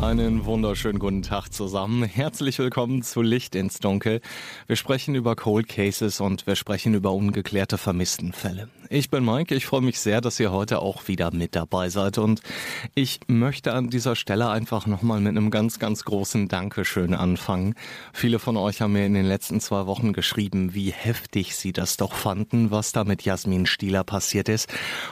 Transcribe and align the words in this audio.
Einen 0.00 0.46
wunderschönen 0.46 0.98
guten 0.98 1.20
Tag 1.20 1.50
zusammen. 1.52 2.02
Herzlich 2.04 2.58
willkommen 2.58 3.02
zu 3.02 3.20
Licht 3.20 3.54
ins 3.54 3.80
Dunkel. 3.80 4.22
Wir 4.66 4.76
sprechen 4.76 5.14
über 5.14 5.36
Cold 5.36 5.68
Cases 5.68 6.22
und 6.22 6.46
wir 6.46 6.56
sprechen 6.56 6.94
über 6.94 7.12
ungeklärte 7.12 7.76
Vermisstenfälle. 7.76 8.70
Ich 8.92 9.08
bin 9.08 9.24
Mike, 9.24 9.54
ich 9.54 9.66
freue 9.66 9.82
mich 9.82 10.00
sehr, 10.00 10.20
dass 10.20 10.40
ihr 10.40 10.50
heute 10.50 10.80
auch 10.80 11.06
wieder 11.06 11.32
mit 11.32 11.54
dabei 11.54 11.90
seid 11.90 12.18
und 12.18 12.40
ich 12.96 13.20
möchte 13.28 13.72
an 13.72 13.88
dieser 13.88 14.16
Stelle 14.16 14.50
einfach 14.50 14.86
nochmal 14.86 15.20
mit 15.20 15.36
einem 15.36 15.52
ganz, 15.52 15.78
ganz 15.78 16.02
großen 16.02 16.48
Dankeschön 16.48 17.14
anfangen. 17.14 17.76
Viele 18.12 18.40
von 18.40 18.56
euch 18.56 18.80
haben 18.80 18.94
mir 18.94 19.06
in 19.06 19.14
den 19.14 19.26
letzten 19.26 19.60
zwei 19.60 19.86
Wochen 19.86 20.12
geschrieben, 20.12 20.74
wie 20.74 20.90
heftig 20.90 21.54
sie 21.54 21.72
das 21.72 21.98
doch 21.98 22.14
fanden, 22.14 22.72
was 22.72 22.90
da 22.90 23.04
mit 23.04 23.22
Jasmin 23.22 23.66
Stieler 23.66 24.02
passiert 24.02 24.48
ist 24.48 24.68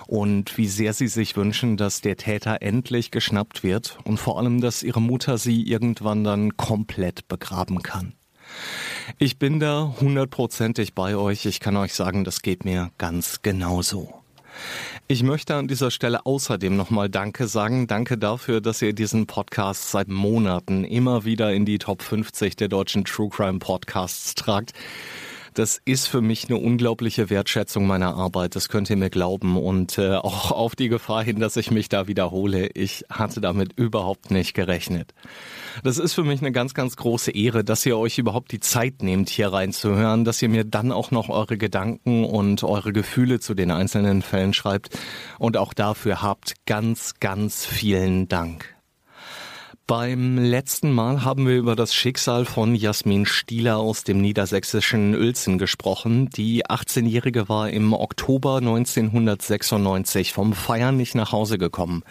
und 0.08 0.58
wie 0.58 0.66
sehr 0.66 0.92
sie 0.92 1.06
sich 1.06 1.36
wünschen, 1.36 1.77
dass 1.77 2.00
der 2.00 2.16
Täter 2.16 2.62
endlich 2.62 3.12
geschnappt 3.12 3.62
wird 3.62 3.96
und 4.02 4.18
vor 4.18 4.38
allem, 4.41 4.60
dass 4.60 4.77
ihre 4.82 5.00
Mutter 5.00 5.38
sie 5.38 5.62
irgendwann 5.62 6.24
dann 6.24 6.56
komplett 6.56 7.28
begraben 7.28 7.82
kann. 7.82 8.14
Ich 9.19 9.38
bin 9.38 9.60
da 9.60 9.95
hundertprozentig 10.00 10.95
bei 10.95 11.16
euch. 11.16 11.46
Ich 11.46 11.60
kann 11.60 11.77
euch 11.77 11.95
sagen, 11.95 12.24
das 12.24 12.42
geht 12.42 12.64
mir 12.64 12.91
ganz 12.98 13.42
genauso. 13.42 14.14
Ich 15.06 15.22
möchte 15.22 15.55
an 15.55 15.69
dieser 15.69 15.91
Stelle 15.91 16.27
außerdem 16.27 16.77
nochmal 16.77 17.08
Danke 17.08 17.47
sagen. 17.47 17.86
Danke 17.86 18.19
dafür, 18.19 18.61
dass 18.61 18.83
ihr 18.83 18.92
diesen 18.92 19.27
Podcast 19.27 19.91
seit 19.91 20.08
Monaten 20.08 20.84
immer 20.84 21.24
wieder 21.24 21.52
in 21.55 21.64
die 21.64 21.78
Top 21.78 22.02
50 22.02 22.56
der 22.56 22.69
deutschen 22.69 23.05
True 23.05 23.28
Crime 23.30 23.58
Podcasts 23.58 24.34
tragt. 24.34 24.72
Das 25.59 25.81
ist 25.84 26.06
für 26.06 26.20
mich 26.20 26.48
eine 26.48 26.56
unglaubliche 26.56 27.31
Wertschätzung 27.31 27.84
meiner 27.84 28.14
Arbeit, 28.14 28.55
das 28.55 28.69
könnt 28.69 28.89
ihr 28.91 28.97
mir 28.97 29.11
glauben. 29.11 29.56
Und 29.56 29.98
äh, 29.98 30.14
auch 30.14 30.53
auf 30.53 30.77
die 30.77 30.89
Gefahr 30.89 31.25
hin, 31.25 31.41
dass 31.41 31.56
ich 31.56 31.73
mich 31.73 31.89
da 31.89 32.06
wiederhole, 32.06 32.69
ich 32.75 33.05
hatte 33.11 33.41
damit 33.41 33.73
überhaupt 33.73 34.31
nicht 34.31 34.55
gerechnet. 34.55 35.14
Das 35.83 35.98
ist 35.98 36.12
für 36.12 36.23
mich 36.23 36.42
eine 36.42 36.53
ganz, 36.53 36.75
ganz 36.75 36.95
große 36.95 37.33
Ehre, 37.33 37.64
dass 37.64 37.84
ihr 37.84 37.98
euch 37.98 38.19
überhaupt 38.19 38.53
die 38.53 38.61
Zeit 38.61 39.03
nehmt, 39.03 39.31
hier 39.31 39.53
reinzuhören, 39.53 40.25
dass 40.25 40.41
ihr 40.42 40.48
mir 40.48 40.62
dann 40.62 40.92
auch 40.92 41.11
noch 41.11 41.29
eure 41.29 41.59
Gedanken 41.59 42.25
und 42.25 42.62
eure 42.62 42.92
Gefühle 42.92 43.41
zu 43.41 43.55
den 43.55 43.73
einzelnen 43.73 44.23
Fällen 44.23 44.55
schreibt. 44.55 44.97
Und 45.41 45.56
auch 45.56 45.75
dafür 45.75 46.23
habt 46.23 46.55
ganz, 46.67 47.14
ganz 47.19 47.67
vielen 47.67 48.29
Dank. 48.29 48.77
Beim 49.89 50.36
letzten 50.36 50.92
Mal 50.92 51.25
haben 51.25 51.47
wir 51.47 51.56
über 51.56 51.75
das 51.75 51.94
Schicksal 51.94 52.44
von 52.44 52.75
Jasmin 52.75 53.25
Stieler 53.25 53.78
aus 53.78 54.05
dem 54.05 54.20
niedersächsischen 54.20 55.14
Uelzen 55.14 55.56
gesprochen. 55.56 56.28
Die 56.28 56.67
18-Jährige 56.67 57.48
war 57.48 57.70
im 57.70 57.95
Oktober 57.95 58.58
1996 58.58 60.34
vom 60.34 60.53
Feiern 60.53 60.98
nicht 60.98 61.14
nach 61.14 61.33
Hause 61.33 61.56
gekommen. 61.56 62.03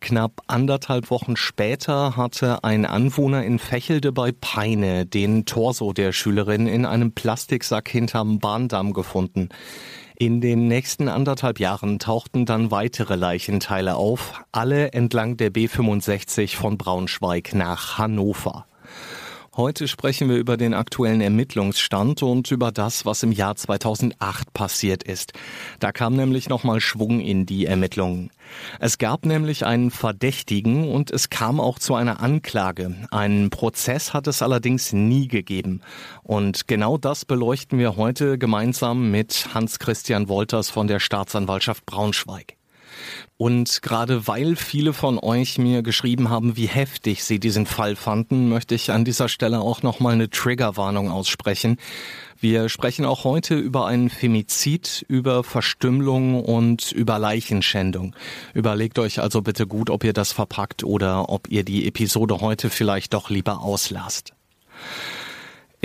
Knapp 0.00 0.42
anderthalb 0.48 1.08
Wochen 1.10 1.36
später 1.36 2.14
hatte 2.14 2.62
ein 2.62 2.84
Anwohner 2.84 3.42
in 3.42 3.58
Fächelde 3.58 4.12
bei 4.12 4.30
Peine 4.30 5.06
den 5.06 5.46
Torso 5.46 5.94
der 5.94 6.12
Schülerin 6.12 6.66
in 6.66 6.84
einem 6.84 7.12
Plastiksack 7.12 7.88
hinterm 7.88 8.38
Bahndamm 8.38 8.92
gefunden. 8.92 9.48
In 10.16 10.40
den 10.40 10.68
nächsten 10.68 11.08
anderthalb 11.08 11.58
Jahren 11.58 11.98
tauchten 11.98 12.46
dann 12.46 12.70
weitere 12.70 13.16
Leichenteile 13.16 13.96
auf, 13.96 14.44
alle 14.52 14.92
entlang 14.92 15.36
der 15.36 15.52
B65 15.52 16.56
von 16.56 16.78
Braunschweig 16.78 17.52
nach 17.52 17.98
Hannover. 17.98 18.66
Heute 19.56 19.86
sprechen 19.86 20.28
wir 20.28 20.36
über 20.36 20.56
den 20.56 20.74
aktuellen 20.74 21.20
Ermittlungsstand 21.20 22.24
und 22.24 22.50
über 22.50 22.72
das, 22.72 23.06
was 23.06 23.22
im 23.22 23.30
Jahr 23.30 23.54
2008 23.54 24.52
passiert 24.52 25.04
ist. 25.04 25.32
Da 25.78 25.92
kam 25.92 26.16
nämlich 26.16 26.48
nochmal 26.48 26.80
Schwung 26.80 27.20
in 27.20 27.46
die 27.46 27.66
Ermittlungen. 27.66 28.32
Es 28.80 28.98
gab 28.98 29.24
nämlich 29.24 29.64
einen 29.64 29.92
Verdächtigen 29.92 30.90
und 30.90 31.12
es 31.12 31.30
kam 31.30 31.60
auch 31.60 31.78
zu 31.78 31.94
einer 31.94 32.20
Anklage. 32.20 32.96
Einen 33.12 33.50
Prozess 33.50 34.12
hat 34.12 34.26
es 34.26 34.42
allerdings 34.42 34.92
nie 34.92 35.28
gegeben. 35.28 35.82
Und 36.24 36.66
genau 36.66 36.98
das 36.98 37.24
beleuchten 37.24 37.78
wir 37.78 37.94
heute 37.94 38.38
gemeinsam 38.38 39.12
mit 39.12 39.54
Hans-Christian 39.54 40.28
Wolters 40.28 40.68
von 40.68 40.88
der 40.88 40.98
Staatsanwaltschaft 40.98 41.86
Braunschweig. 41.86 42.56
Und 43.36 43.82
gerade 43.82 44.26
weil 44.26 44.56
viele 44.56 44.92
von 44.92 45.18
euch 45.18 45.58
mir 45.58 45.82
geschrieben 45.82 46.30
haben, 46.30 46.56
wie 46.56 46.66
heftig 46.66 47.24
sie 47.24 47.40
diesen 47.40 47.66
Fall 47.66 47.96
fanden, 47.96 48.48
möchte 48.48 48.74
ich 48.74 48.92
an 48.92 49.04
dieser 49.04 49.28
Stelle 49.28 49.60
auch 49.60 49.82
nochmal 49.82 50.14
eine 50.14 50.30
Triggerwarnung 50.30 51.10
aussprechen. 51.10 51.78
Wir 52.40 52.68
sprechen 52.68 53.04
auch 53.04 53.24
heute 53.24 53.56
über 53.56 53.86
einen 53.86 54.10
Femizid, 54.10 55.04
über 55.08 55.44
Verstümmelung 55.44 56.44
und 56.44 56.92
über 56.92 57.18
Leichenschändung. 57.18 58.14
Überlegt 58.52 58.98
euch 58.98 59.20
also 59.20 59.42
bitte 59.42 59.66
gut, 59.66 59.90
ob 59.90 60.04
ihr 60.04 60.12
das 60.12 60.32
verpackt 60.32 60.84
oder 60.84 61.28
ob 61.28 61.48
ihr 61.48 61.64
die 61.64 61.86
Episode 61.86 62.40
heute 62.40 62.70
vielleicht 62.70 63.14
doch 63.14 63.30
lieber 63.30 63.62
auslasst. 63.62 64.34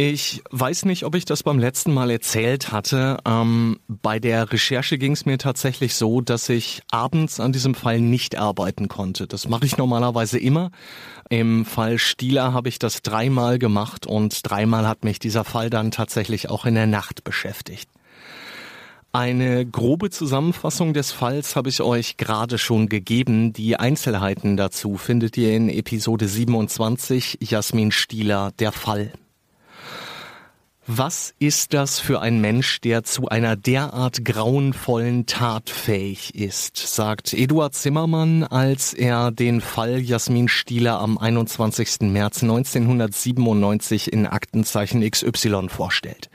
Ich 0.02 0.42
weiß 0.50 0.86
nicht, 0.86 1.04
ob 1.04 1.14
ich 1.14 1.26
das 1.26 1.44
beim 1.44 1.60
letzten 1.60 1.94
Mal 1.94 2.10
erzählt 2.10 2.72
hatte. 2.72 3.18
Ähm, 3.26 3.82
bei 3.90 4.18
der 4.18 4.50
Recherche 4.50 4.98
ging 4.98 5.12
es 5.12 5.26
mir 5.26 5.38
tatsächlich 5.38 5.96
so, 5.96 6.22
dass 6.22 6.48
ich 6.48 6.82
abends 6.90 7.42
an 7.42 7.52
diesem 7.52 7.76
Fall 7.76 8.00
nicht 8.00 8.38
arbeiten 8.38 8.88
konnte. 8.88 9.28
Das 9.28 9.50
mache 9.50 9.66
ich 9.66 9.76
normalerweise 9.76 10.40
immer. 10.40 10.72
Im 11.30 11.66
Fall 11.66 11.98
Stieler 11.98 12.54
habe 12.54 12.70
ich 12.70 12.80
das 12.80 13.02
dreimal 13.02 13.60
gemacht 13.60 14.08
und 14.08 14.50
dreimal 14.50 14.88
hat 14.88 15.04
mich 15.04 15.20
dieser 15.20 15.44
Fall 15.44 15.70
dann 15.70 15.92
tatsächlich 15.92 16.50
auch 16.50 16.66
in 16.66 16.76
der 16.76 16.88
Nacht 16.88 17.26
beschäftigt. 17.26 17.90
Eine 19.12 19.66
grobe 19.66 20.12
Zusammenfassung 20.12 20.94
des 20.94 21.12
Falls 21.12 21.58
habe 21.58 21.68
ich 21.68 21.82
euch 21.82 22.16
gerade 22.16 22.58
schon 22.58 22.88
gegeben. 22.88 23.52
Die 23.52 23.76
Einzelheiten 23.76 24.56
dazu 24.56 24.96
findet 24.96 25.36
ihr 25.36 25.54
in 25.54 25.68
Episode 25.68 26.30
27 26.30 27.40
Jasmin 27.42 27.92
Stieler, 27.92 28.54
der 28.60 28.72
Fall. 28.72 29.12
Was 30.92 31.36
ist 31.38 31.76
das 31.76 32.00
für 32.00 32.20
ein 32.20 32.42
Mensch, 32.42 32.82
der 32.82 33.04
zu 33.04 33.28
einer 33.30 33.56
derart 33.56 34.26
grauenvollen 34.26 35.28
Tat 35.28 35.70
fähig 35.70 36.34
ist, 36.34 36.78
sagt 36.78 37.32
Eduard 37.32 37.76
Zimmermann, 37.76 38.44
als 38.44 38.96
er 38.96 39.30
den 39.30 39.62
Fall 39.62 40.00
Jasmin 40.00 40.48
Stieler 40.48 41.00
am 41.00 41.20
21. 41.20 42.10
März 42.12 42.42
1997 42.42 44.12
in 44.12 44.26
Aktenzeichen 44.26 45.08
XY 45.08 45.70
vorstellt. 45.70 46.32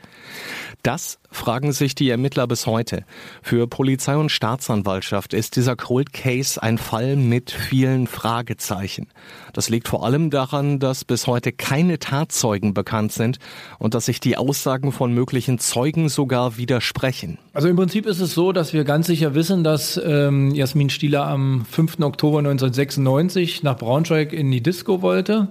Das 0.85 1.17
fragen 1.31 1.71
sich 1.71 1.95
die 1.95 2.11
Ermittler 2.11 2.45
bis 2.45 2.67
heute. 2.67 3.05
Für 3.41 3.65
Polizei 3.65 4.15
und 4.17 4.29
Staatsanwaltschaft 4.29 5.33
ist 5.33 5.55
dieser 5.55 5.75
Cold 5.75 6.13
Case 6.13 6.61
ein 6.61 6.77
Fall 6.77 7.15
mit 7.15 7.49
vielen 7.49 8.05
Fragezeichen. 8.05 9.07
Das 9.51 9.67
liegt 9.67 9.87
vor 9.87 10.05
allem 10.05 10.29
daran, 10.29 10.77
dass 10.77 11.03
bis 11.03 11.25
heute 11.25 11.51
keine 11.51 11.97
Tatzeugen 11.97 12.75
bekannt 12.75 13.13
sind 13.13 13.39
und 13.79 13.95
dass 13.95 14.05
sich 14.05 14.19
die 14.19 14.37
Aussagen 14.37 14.91
von 14.91 15.11
möglichen 15.11 15.57
Zeugen 15.57 16.07
sogar 16.07 16.55
widersprechen. 16.55 17.39
Also 17.53 17.67
im 17.67 17.77
Prinzip 17.77 18.05
ist 18.05 18.19
es 18.19 18.35
so, 18.35 18.51
dass 18.51 18.71
wir 18.71 18.83
ganz 18.83 19.07
sicher 19.07 19.33
wissen, 19.33 19.63
dass 19.63 19.99
ähm, 20.05 20.53
Jasmin 20.53 20.91
Stieler 20.91 21.25
am 21.25 21.65
5. 21.65 21.99
Oktober 22.01 22.37
1996 22.37 23.63
nach 23.63 23.77
Braunschweig 23.77 24.33
in 24.33 24.51
die 24.51 24.61
Disco 24.61 25.01
wollte, 25.01 25.47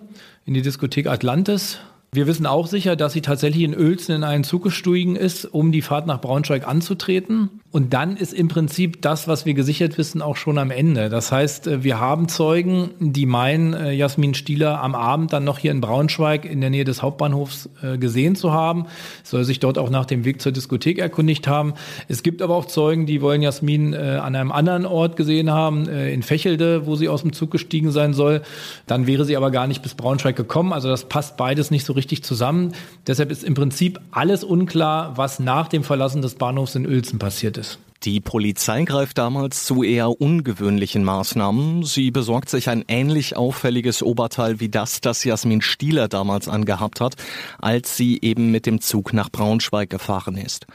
in 0.46 0.54
die 0.54 0.62
Diskothek 0.62 1.08
Atlantis 1.08 1.80
wir 2.14 2.26
wissen 2.26 2.46
auch 2.46 2.66
sicher, 2.68 2.94
dass 2.94 3.12
sie 3.12 3.20
tatsächlich 3.20 3.64
in 3.64 3.76
Uelzen 3.76 4.14
in 4.14 4.24
einen 4.24 4.44
Zug 4.44 4.62
gestiegen 4.62 5.16
ist, 5.16 5.44
um 5.46 5.72
die 5.72 5.82
Fahrt 5.82 6.06
nach 6.06 6.20
Braunschweig 6.20 6.66
anzutreten. 6.66 7.60
Und 7.72 7.92
dann 7.92 8.16
ist 8.16 8.32
im 8.32 8.46
Prinzip 8.46 9.02
das, 9.02 9.26
was 9.26 9.46
wir 9.46 9.54
gesichert 9.54 9.98
wissen, 9.98 10.22
auch 10.22 10.36
schon 10.36 10.58
am 10.58 10.70
Ende. 10.70 11.08
Das 11.08 11.32
heißt, 11.32 11.66
äh, 11.66 11.82
wir 11.82 11.98
haben 11.98 12.28
Zeugen, 12.28 12.90
die 13.00 13.26
meinen, 13.26 13.74
äh, 13.74 13.90
Jasmin 13.90 14.34
Stieler 14.34 14.80
am 14.80 14.94
Abend 14.94 15.32
dann 15.32 15.42
noch 15.42 15.58
hier 15.58 15.72
in 15.72 15.80
Braunschweig 15.80 16.44
in 16.44 16.60
der 16.60 16.70
Nähe 16.70 16.84
des 16.84 17.02
Hauptbahnhofs 17.02 17.68
äh, 17.82 17.98
gesehen 17.98 18.36
zu 18.36 18.52
haben, 18.52 18.86
soll 19.24 19.42
sich 19.42 19.58
dort 19.58 19.76
auch 19.76 19.90
nach 19.90 20.04
dem 20.04 20.24
Weg 20.24 20.40
zur 20.40 20.52
Diskothek 20.52 21.00
erkundigt 21.00 21.48
haben. 21.48 21.74
Es 22.06 22.22
gibt 22.22 22.42
aber 22.42 22.54
auch 22.54 22.66
Zeugen, 22.66 23.06
die 23.06 23.20
wollen 23.20 23.42
Jasmin 23.42 23.94
an 23.94 24.36
einem 24.36 24.52
anderen 24.52 24.86
Ort 24.86 25.16
gesehen 25.16 25.50
haben, 25.50 25.88
in 25.88 26.22
Fächelde, 26.22 26.86
wo 26.86 26.96
sie 26.96 27.08
aus 27.08 27.22
dem 27.22 27.32
Zug 27.32 27.50
gestiegen 27.50 27.90
sein 27.90 28.14
soll. 28.14 28.42
Dann 28.86 29.06
wäre 29.06 29.24
sie 29.24 29.36
aber 29.36 29.50
gar 29.50 29.66
nicht 29.66 29.82
bis 29.82 29.94
Braunschweig 29.94 30.36
gekommen. 30.36 30.72
Also 30.72 30.88
das 30.88 31.06
passt 31.06 31.36
beides 31.36 31.70
nicht 31.70 31.84
so 31.84 31.92
richtig 31.92 32.03
zusammen. 32.24 32.72
Deshalb 33.06 33.30
ist 33.30 33.44
im 33.44 33.54
Prinzip 33.54 34.00
alles 34.10 34.44
unklar, 34.44 35.16
was 35.16 35.38
nach 35.38 35.68
dem 35.68 35.84
Verlassen 35.84 36.22
des 36.22 36.34
Bahnhofs 36.34 36.74
in 36.74 36.86
Uelzen 36.86 37.18
passiert 37.18 37.56
ist. 37.56 37.78
Die 38.04 38.20
Polizei 38.20 38.84
greift 38.84 39.16
damals 39.16 39.64
zu 39.64 39.82
eher 39.82 40.20
ungewöhnlichen 40.20 41.04
Maßnahmen. 41.04 41.84
Sie 41.84 42.10
besorgt 42.10 42.50
sich 42.50 42.68
ein 42.68 42.84
ähnlich 42.86 43.34
auffälliges 43.34 44.02
Oberteil 44.02 44.60
wie 44.60 44.68
das, 44.68 45.00
das 45.00 45.24
Jasmin 45.24 45.62
Stieler 45.62 46.08
damals 46.08 46.46
angehabt 46.46 47.00
hat, 47.00 47.14
als 47.58 47.96
sie 47.96 48.18
eben 48.20 48.50
mit 48.50 48.66
dem 48.66 48.82
Zug 48.82 49.14
nach 49.14 49.30
Braunschweig 49.30 49.88
gefahren 49.88 50.36
ist. 50.36 50.66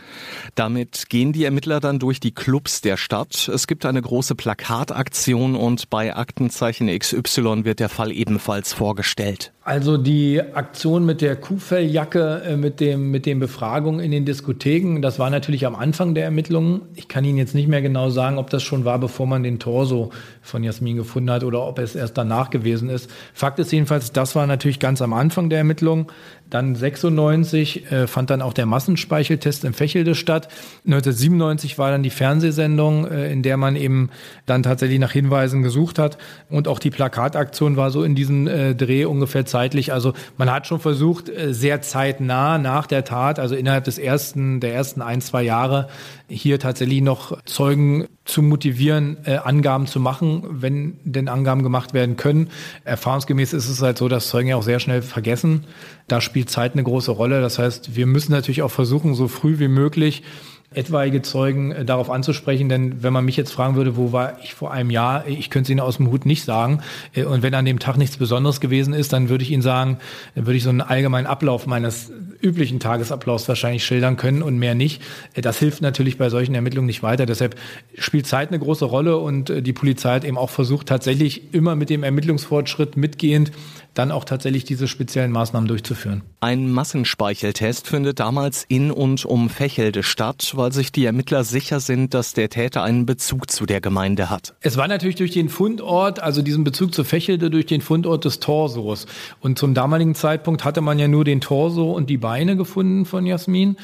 Damit 0.55 1.07
gehen 1.09 1.31
die 1.31 1.43
Ermittler 1.43 1.79
dann 1.79 1.99
durch 1.99 2.19
die 2.19 2.33
Clubs 2.33 2.81
der 2.81 2.97
Stadt. 2.97 3.47
Es 3.47 3.67
gibt 3.67 3.85
eine 3.85 4.01
große 4.01 4.33
Plakataktion 4.33 5.55
und 5.55 5.91
bei 5.91 6.15
Aktenzeichen 6.15 6.87
XY 6.87 7.63
wird 7.63 7.79
der 7.79 7.89
Fall 7.89 8.11
ebenfalls 8.11 8.73
vorgestellt. 8.73 9.53
Also 9.69 9.97
die 9.97 10.41
Aktion 10.41 11.05
mit 11.05 11.21
der 11.21 11.35
Kuhfelljacke, 11.35 12.41
äh, 12.43 12.57
mit 12.57 12.79
dem, 12.79 13.11
mit 13.11 13.27
den 13.27 13.37
Befragungen 13.37 13.99
in 13.99 14.09
den 14.09 14.25
Diskotheken, 14.25 14.99
das 14.99 15.19
war 15.19 15.29
natürlich 15.29 15.67
am 15.67 15.75
Anfang 15.75 16.15
der 16.15 16.23
Ermittlungen. 16.23 16.81
Ich 16.95 17.07
kann 17.07 17.18
Ihnen 17.25 17.37
jetzt 17.37 17.55
nicht 17.55 17.67
mehr 17.67 17.81
genau 17.81 18.09
sagen, 18.09 18.37
ob 18.37 18.49
das 18.49 18.63
schon 18.63 18.85
war, 18.85 18.99
bevor 18.99 19.27
man 19.27 19.43
den 19.43 19.59
Torso 19.59 20.11
von 20.41 20.63
Jasmin 20.63 20.97
gefunden 20.97 21.31
hat 21.31 21.43
oder 21.43 21.65
ob 21.65 21.79
es 21.79 21.95
erst 21.95 22.17
danach 22.17 22.49
gewesen 22.49 22.89
ist. 22.89 23.09
Fakt 23.33 23.59
ist 23.59 23.71
jedenfalls, 23.71 24.11
das 24.11 24.35
war 24.35 24.47
natürlich 24.47 24.79
ganz 24.79 25.01
am 25.01 25.13
Anfang 25.13 25.49
der 25.49 25.59
Ermittlungen. 25.59 26.07
Dann 26.49 26.75
96 26.75 27.91
äh, 27.91 28.07
fand 28.07 28.29
dann 28.29 28.41
auch 28.41 28.53
der 28.53 28.65
Massenspeicheltest 28.65 29.63
in 29.63 29.73
Fächelde 29.73 30.15
statt. 30.15 30.47
1997 30.85 31.77
war 31.77 31.91
dann 31.91 32.03
die 32.03 32.09
Fernsehsendung, 32.09 33.05
äh, 33.07 33.31
in 33.31 33.43
der 33.43 33.57
man 33.57 33.75
eben 33.75 34.09
dann 34.45 34.63
tatsächlich 34.63 34.99
nach 34.99 35.11
Hinweisen 35.11 35.61
gesucht 35.61 35.99
hat. 35.99 36.17
Und 36.49 36.67
auch 36.67 36.79
die 36.79 36.89
Plakataktion 36.89 37.77
war 37.77 37.91
so 37.91 38.03
in 38.03 38.15
diesem 38.15 38.47
äh, 38.47 38.75
Dreh 38.75 39.05
ungefähr 39.05 39.45
zeitlich. 39.45 39.93
Also 39.93 40.13
man 40.37 40.51
hat 40.51 40.67
schon 40.67 40.79
versucht, 40.79 41.29
äh, 41.29 41.53
sehr 41.53 41.81
zeitnah 41.81 42.57
nach 42.57 42.87
der 42.87 43.03
Tat, 43.03 43.39
also 43.39 43.55
innerhalb 43.55 43.83
des 43.83 43.97
ersten, 43.97 44.59
der 44.59 44.73
ersten 44.73 45.01
ein, 45.01 45.21
zwei 45.21 45.43
Jahre, 45.43 45.87
hier 46.27 46.59
tatsächlich 46.59 47.01
noch 47.01 47.43
Zeugen 47.45 48.07
zu 48.29 48.41
motivieren, 48.41 49.17
äh, 49.25 49.35
Angaben 49.37 49.87
zu 49.87 49.99
machen, 49.99 50.43
wenn 50.49 50.97
denn 51.03 51.27
Angaben 51.27 51.63
gemacht 51.63 51.93
werden 51.93 52.15
können. 52.15 52.49
Erfahrungsgemäß 52.85 53.53
ist 53.53 53.69
es 53.69 53.81
halt 53.81 53.97
so, 53.97 54.07
dass 54.07 54.29
Zeugen 54.29 54.49
ja 54.49 54.55
auch 54.55 54.63
sehr 54.63 54.79
schnell 54.79 55.01
vergessen. 55.01 55.65
Da 56.07 56.21
spielt 56.21 56.49
Zeit 56.49 56.73
eine 56.73 56.83
große 56.83 57.11
Rolle. 57.11 57.41
Das 57.41 57.59
heißt, 57.59 57.95
wir 57.95 58.05
müssen 58.05 58.31
natürlich 58.31 58.61
auch 58.61 58.71
versuchen, 58.71 59.15
so 59.15 59.27
früh 59.27 59.59
wie 59.59 59.67
möglich 59.67 60.23
etwaige 60.71 61.23
Zeugen 61.23 61.71
äh, 61.71 61.83
darauf 61.83 62.11
anzusprechen, 62.11 62.69
denn 62.69 63.01
wenn 63.01 63.11
man 63.11 63.25
mich 63.25 63.37
jetzt 63.37 63.51
fragen 63.51 63.75
würde, 63.75 63.97
wo 63.97 64.11
war 64.11 64.39
ich 64.43 64.53
vor 64.53 64.71
einem 64.71 64.91
Jahr, 64.91 65.27
ich 65.27 65.49
könnte 65.49 65.67
es 65.67 65.69
Ihnen 65.71 65.79
aus 65.79 65.97
dem 65.97 66.11
Hut 66.11 66.27
nicht 66.27 66.43
sagen. 66.43 66.81
Äh, 67.13 67.23
und 67.23 67.41
wenn 67.41 67.55
an 67.55 67.65
dem 67.65 67.79
Tag 67.79 67.97
nichts 67.97 68.17
Besonderes 68.17 68.59
gewesen 68.59 68.93
ist, 68.93 69.11
dann 69.11 69.29
würde 69.29 69.43
ich 69.43 69.51
Ihnen 69.51 69.63
sagen, 69.63 69.97
dann 70.35 70.45
würde 70.45 70.57
ich 70.57 70.63
so 70.63 70.69
einen 70.69 70.81
allgemeinen 70.81 71.25
Ablauf 71.25 71.65
meines 71.65 72.11
üblichen 72.41 72.79
Tagesablaufs 72.79 73.47
wahrscheinlich 73.47 73.83
schildern 73.83 74.15
können 74.15 74.43
und 74.43 74.59
mehr 74.59 74.75
nicht. 74.75 75.01
Äh, 75.33 75.41
das 75.41 75.57
hilft 75.57 75.81
natürlich 75.81 76.19
bei 76.19 76.29
solchen 76.29 76.53
Ermittlungen 76.53 76.87
nicht 76.87 77.01
weiter. 77.01 77.25
Deshalb 77.25 77.55
spielt 77.97 78.27
Zeit 78.27 78.49
eine 78.49 78.59
große 78.59 78.85
Rolle 78.85 79.17
und 79.17 79.51
die 79.65 79.73
Polizei 79.73 80.15
hat 80.15 80.23
eben 80.23 80.37
auch 80.37 80.51
versucht, 80.51 80.87
tatsächlich 80.87 81.53
immer 81.53 81.75
mit 81.75 81.89
dem 81.89 82.03
Ermittlungsfortschritt 82.03 82.95
mitgehend 82.95 83.51
dann 83.93 84.11
auch 84.11 84.23
tatsächlich 84.23 84.63
diese 84.63 84.87
speziellen 84.87 85.31
Maßnahmen 85.31 85.67
durchzuführen. 85.67 86.21
Ein 86.39 86.71
Massenspeicheltest 86.71 87.87
findet 87.87 88.19
damals 88.19 88.65
in 88.67 88.91
und 88.91 89.25
um 89.25 89.49
Fächelde 89.49 90.03
statt, 90.03 90.53
weil 90.55 90.71
sich 90.71 90.91
die 90.91 91.05
Ermittler 91.05 91.43
sicher 91.43 91.79
sind, 91.79 92.13
dass 92.13 92.33
der 92.33 92.49
Täter 92.49 92.83
einen 92.83 93.05
Bezug 93.05 93.51
zu 93.51 93.65
der 93.65 93.81
Gemeinde 93.81 94.29
hat. 94.29 94.53
Es 94.61 94.77
war 94.77 94.87
natürlich 94.87 95.15
durch 95.15 95.31
den 95.31 95.49
Fundort, 95.49 96.21
also 96.21 96.41
diesen 96.41 96.63
Bezug 96.63 96.93
zu 96.93 97.03
Fächelde, 97.03 97.49
durch 97.49 97.65
den 97.65 97.81
Fundort 97.81 98.25
des 98.25 98.39
Torsos. 98.39 99.05
Und 99.41 99.59
zum 99.59 99.73
damaligen 99.73 100.15
Zeitpunkt 100.15 100.63
hatte 100.63 100.81
man 100.81 100.99
ja 100.99 101.07
nur 101.07 101.25
den 101.25 101.41
Torso 101.41 101.91
und 101.91 102.09
die 102.09 102.17
Beine 102.17 102.55
gefunden 102.55 103.05
von 103.05 103.25
Jasmin. 103.25 103.77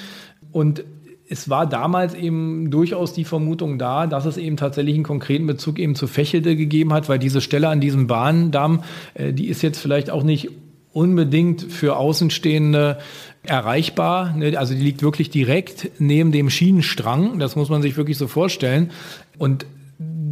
Und 0.51 0.85
es 1.27 1.49
war 1.49 1.67
damals 1.67 2.13
eben 2.13 2.69
durchaus 2.69 3.13
die 3.13 3.23
Vermutung 3.23 3.79
da, 3.79 4.05
dass 4.05 4.25
es 4.25 4.37
eben 4.37 4.57
tatsächlich 4.57 4.95
einen 4.95 5.03
konkreten 5.03 5.47
Bezug 5.47 5.79
eben 5.79 5.95
zu 5.95 6.07
Fächelde 6.07 6.55
gegeben 6.55 6.93
hat, 6.93 7.09
weil 7.09 7.19
diese 7.19 7.41
Stelle 7.41 7.69
an 7.69 7.81
diesem 7.81 8.07
Bahndamm, 8.07 8.83
äh, 9.15 9.33
die 9.33 9.47
ist 9.47 9.61
jetzt 9.61 9.79
vielleicht 9.79 10.09
auch 10.09 10.23
nicht 10.23 10.49
unbedingt 10.93 11.61
für 11.61 11.97
Außenstehende 11.97 12.99
erreichbar. 13.43 14.33
Ne? 14.35 14.57
Also 14.57 14.75
die 14.75 14.81
liegt 14.81 15.01
wirklich 15.01 15.29
direkt 15.29 15.91
neben 15.99 16.31
dem 16.31 16.49
Schienenstrang. 16.49 17.37
Das 17.39 17.55
muss 17.55 17.69
man 17.69 17.81
sich 17.81 17.97
wirklich 17.97 18.17
so 18.17 18.27
vorstellen. 18.27 18.91
Und 19.37 19.65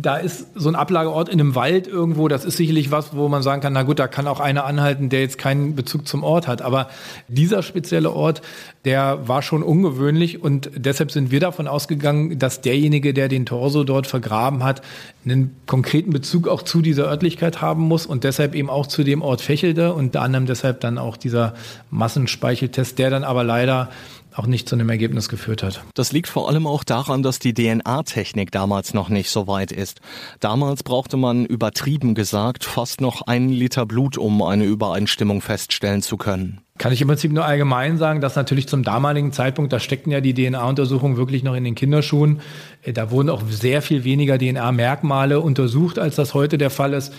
da 0.04 0.18
ist 0.18 0.48
so 0.54 0.70
ein 0.70 0.76
Ablageort 0.76 1.30
in 1.30 1.40
einem 1.40 1.56
Wald 1.56 1.88
irgendwo, 1.88 2.28
das 2.28 2.46
ist 2.46 2.58
sicherlich 2.58 2.92
was, 2.92 3.16
wo 3.16 3.30
man 3.30 3.42
sagen 3.42 3.62
kann, 3.62 3.74
na 3.74 3.84
gut, 3.84 4.00
da 4.00 4.08
kann 4.08 4.28
auch 4.28 4.40
einer 4.40 4.66
anhalten, 4.66 5.10
der 5.10 5.22
jetzt 5.22 5.38
keinen 5.38 5.76
Bezug 5.76 6.08
zum 6.08 6.24
Ort 6.24 6.48
hat. 6.48 6.62
Aber 6.62 6.90
dieser 7.30 7.64
spezielle 7.64 8.12
Ort, 8.12 8.42
der 8.86 9.28
war 9.28 9.42
schon 9.42 9.64
ungewöhnlich 9.64 10.44
und 10.44 10.70
deshalb 10.76 11.10
sind 11.12 11.32
wir 11.32 11.40
davon 11.40 11.68
ausgegangen, 11.68 12.38
dass 12.38 12.62
derjenige, 12.62 13.14
der 13.14 13.30
den 13.30 13.46
Torso 13.46 13.84
dort 13.84 14.06
vergraben 14.06 14.64
hat, 14.64 14.82
einen 15.26 15.56
konkreten 15.68 16.12
Bezug 16.12 16.50
auch 16.50 16.64
zu 16.64 16.82
dieser 16.82 17.06
Örtlichkeit 17.06 17.62
haben 17.62 17.84
muss 17.84 18.06
und 18.06 18.26
deshalb 18.26 18.56
eben 18.56 18.70
auch 18.70 18.88
zu 18.88 19.04
dem 19.04 19.22
Ort 19.22 19.42
Fächelde 19.42 19.94
und 19.94 20.04
unter 20.04 20.22
anderem 20.22 20.46
deshalb 20.46 20.82
dann 20.82 20.98
auch 20.98 21.16
dieser 21.16 21.54
Massenspeicheltest, 21.90 23.00
der 23.00 23.10
dann 23.10 23.24
aber 23.24 23.46
leider 23.46 23.90
auch 24.36 24.48
nicht 24.48 24.68
zu 24.68 24.76
einem 24.76 24.90
Ergebnis 24.90 25.30
geführt 25.30 25.64
hat. 25.64 25.84
Das 25.94 26.12
liegt 26.12 26.28
vor 26.28 26.50
allem 26.50 26.68
auch 26.68 26.84
daran, 26.84 27.24
dass 27.24 27.40
die 27.40 27.54
DNA-Technik 27.54 28.52
damals 28.52 28.94
noch 28.94 29.10
nicht 29.10 29.30
so 29.30 29.48
weit 29.48 29.72
ist. 29.72 30.02
Damals 30.40 30.84
brauchte 30.84 31.18
man 31.18 31.46
übertrieben 31.46 32.16
gesagt 32.16 32.64
fast 32.64 33.02
noch 33.02 33.22
einen 33.28 33.50
Liter 33.50 33.86
Blut, 33.86 34.18
um 34.18 34.42
eine 34.42 34.66
Übereinstimmung 34.66 35.42
feststellen 35.42 36.02
zu 36.02 36.18
können. 36.18 36.62
Kann 36.80 36.92
ich 36.92 37.02
im 37.02 37.08
Prinzip 37.08 37.32
nur 37.32 37.46
allgemein 37.46 37.98
sagen, 37.98 38.20
dass 38.20 38.36
natürlich 38.36 38.68
zum 38.68 38.84
damaligen 38.84 39.32
Zeitpunkt, 39.32 39.72
da 39.72 39.80
steckten 39.80 40.12
ja 40.12 40.22
die 40.22 40.34
DNA-Untersuchungen 40.34 41.18
wirklich 41.18 41.44
noch 41.44 41.54
in 41.54 41.64
den 41.64 41.76
Kinderschuhen. 41.76 42.42
Äh, 42.82 42.94
da 42.94 43.12
wurden 43.12 43.30
auch 43.30 43.44
sehr 43.48 43.82
viel 43.82 44.04
weniger 44.04 44.40
DNA-Merkmale 44.40 45.40
untersucht, 45.40 46.00
als 46.00 46.16
das 46.16 46.34
heute 46.34 46.58
der 46.58 46.72
Fall 46.72 46.94
ist. 46.94 47.14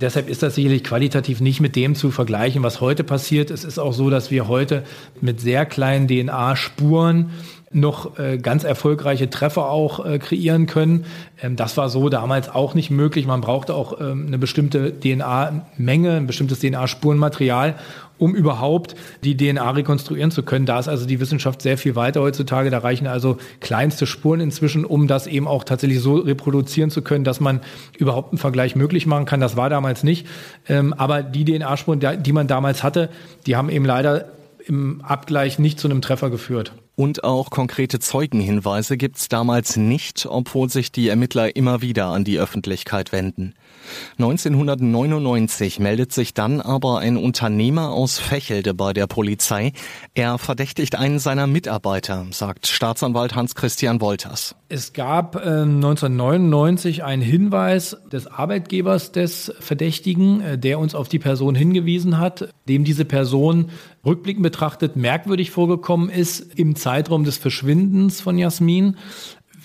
Deshalb 0.00 0.28
ist 0.28 0.42
das 0.42 0.54
sicherlich 0.54 0.82
qualitativ 0.82 1.40
nicht 1.40 1.60
mit 1.60 1.76
dem 1.76 1.94
zu 1.94 2.10
vergleichen, 2.10 2.62
was 2.62 2.80
heute 2.80 3.04
passiert. 3.04 3.50
Es 3.50 3.64
ist 3.64 3.78
auch 3.78 3.92
so, 3.92 4.08
dass 4.08 4.30
wir 4.30 4.48
heute 4.48 4.84
mit 5.20 5.40
sehr 5.40 5.66
kleinen 5.66 6.08
DNA-Spuren 6.08 7.30
noch 7.72 8.18
äh, 8.18 8.38
ganz 8.38 8.64
erfolgreiche 8.64 9.30
Treffer 9.30 9.70
auch 9.70 10.04
äh, 10.04 10.18
kreieren 10.18 10.66
können. 10.66 11.04
Ähm, 11.40 11.54
das 11.54 11.76
war 11.76 11.88
so 11.88 12.08
damals 12.08 12.48
auch 12.48 12.74
nicht 12.74 12.90
möglich. 12.90 13.26
Man 13.26 13.40
brauchte 13.40 13.74
auch 13.74 14.00
ähm, 14.00 14.24
eine 14.26 14.38
bestimmte 14.38 14.92
DNA-Menge, 14.98 16.16
ein 16.16 16.26
bestimmtes 16.26 16.58
DNA-Spurenmaterial, 16.58 17.76
um 18.18 18.34
überhaupt 18.34 18.96
die 19.22 19.36
DNA 19.36 19.70
rekonstruieren 19.70 20.32
zu 20.32 20.42
können. 20.42 20.66
Da 20.66 20.80
ist 20.80 20.88
also 20.88 21.06
die 21.06 21.20
Wissenschaft 21.20 21.62
sehr 21.62 21.78
viel 21.78 21.94
weiter 21.94 22.22
heutzutage. 22.22 22.70
Da 22.70 22.78
reichen 22.78 23.06
also 23.06 23.38
kleinste 23.60 24.04
Spuren 24.04 24.40
inzwischen, 24.40 24.84
um 24.84 25.06
das 25.06 25.28
eben 25.28 25.46
auch 25.46 25.62
tatsächlich 25.62 26.00
so 26.00 26.16
reproduzieren 26.16 26.90
zu 26.90 27.02
können, 27.02 27.22
dass 27.22 27.38
man 27.38 27.60
überhaupt 27.96 28.32
einen 28.32 28.38
Vergleich 28.38 28.74
möglich 28.74 29.06
machen 29.06 29.26
kann. 29.26 29.38
Das 29.38 29.56
war 29.56 29.70
damals 29.70 30.02
nicht. 30.02 30.26
Ähm, 30.68 30.92
aber 30.92 31.22
die 31.22 31.44
DNA-Spuren, 31.44 32.00
die 32.20 32.32
man 32.32 32.48
damals 32.48 32.82
hatte, 32.82 33.10
die 33.46 33.54
haben 33.54 33.70
eben 33.70 33.84
leider 33.84 34.32
im 34.66 35.02
Abgleich 35.02 35.60
nicht 35.60 35.78
zu 35.78 35.86
einem 35.86 36.02
Treffer 36.02 36.30
geführt. 36.30 36.72
Und 37.00 37.24
auch 37.24 37.48
konkrete 37.48 37.98
Zeugenhinweise 37.98 38.98
gibt's 38.98 39.30
damals 39.30 39.78
nicht, 39.78 40.26
obwohl 40.26 40.68
sich 40.68 40.92
die 40.92 41.08
Ermittler 41.08 41.56
immer 41.56 41.80
wieder 41.80 42.08
an 42.08 42.24
die 42.24 42.38
Öffentlichkeit 42.38 43.10
wenden. 43.10 43.54
1999 44.18 45.78
meldet 45.78 46.12
sich 46.12 46.34
dann 46.34 46.60
aber 46.60 46.98
ein 46.98 47.16
Unternehmer 47.16 47.90
aus 47.90 48.18
Fächelde 48.18 48.74
bei 48.74 48.92
der 48.92 49.06
Polizei. 49.06 49.72
Er 50.14 50.38
verdächtigt 50.38 50.96
einen 50.96 51.18
seiner 51.18 51.46
Mitarbeiter, 51.46 52.26
sagt 52.30 52.66
Staatsanwalt 52.66 53.34
Hans-Christian 53.34 54.00
Wolters. 54.00 54.54
Es 54.68 54.92
gab 54.92 55.36
äh, 55.36 55.62
1999 55.62 57.02
einen 57.02 57.22
Hinweis 57.22 57.96
des 58.12 58.26
Arbeitgebers 58.26 59.12
des 59.12 59.52
Verdächtigen, 59.60 60.40
äh, 60.40 60.58
der 60.58 60.78
uns 60.78 60.94
auf 60.94 61.08
die 61.08 61.18
Person 61.18 61.54
hingewiesen 61.54 62.18
hat, 62.18 62.52
dem 62.68 62.84
diese 62.84 63.04
Person 63.04 63.70
rückblickend 64.04 64.42
betrachtet 64.42 64.96
merkwürdig 64.96 65.50
vorgekommen 65.50 66.08
ist 66.08 66.40
im 66.58 66.76
Zeitraum 66.76 67.24
des 67.24 67.36
Verschwindens 67.36 68.20
von 68.20 68.38
Jasmin 68.38 68.96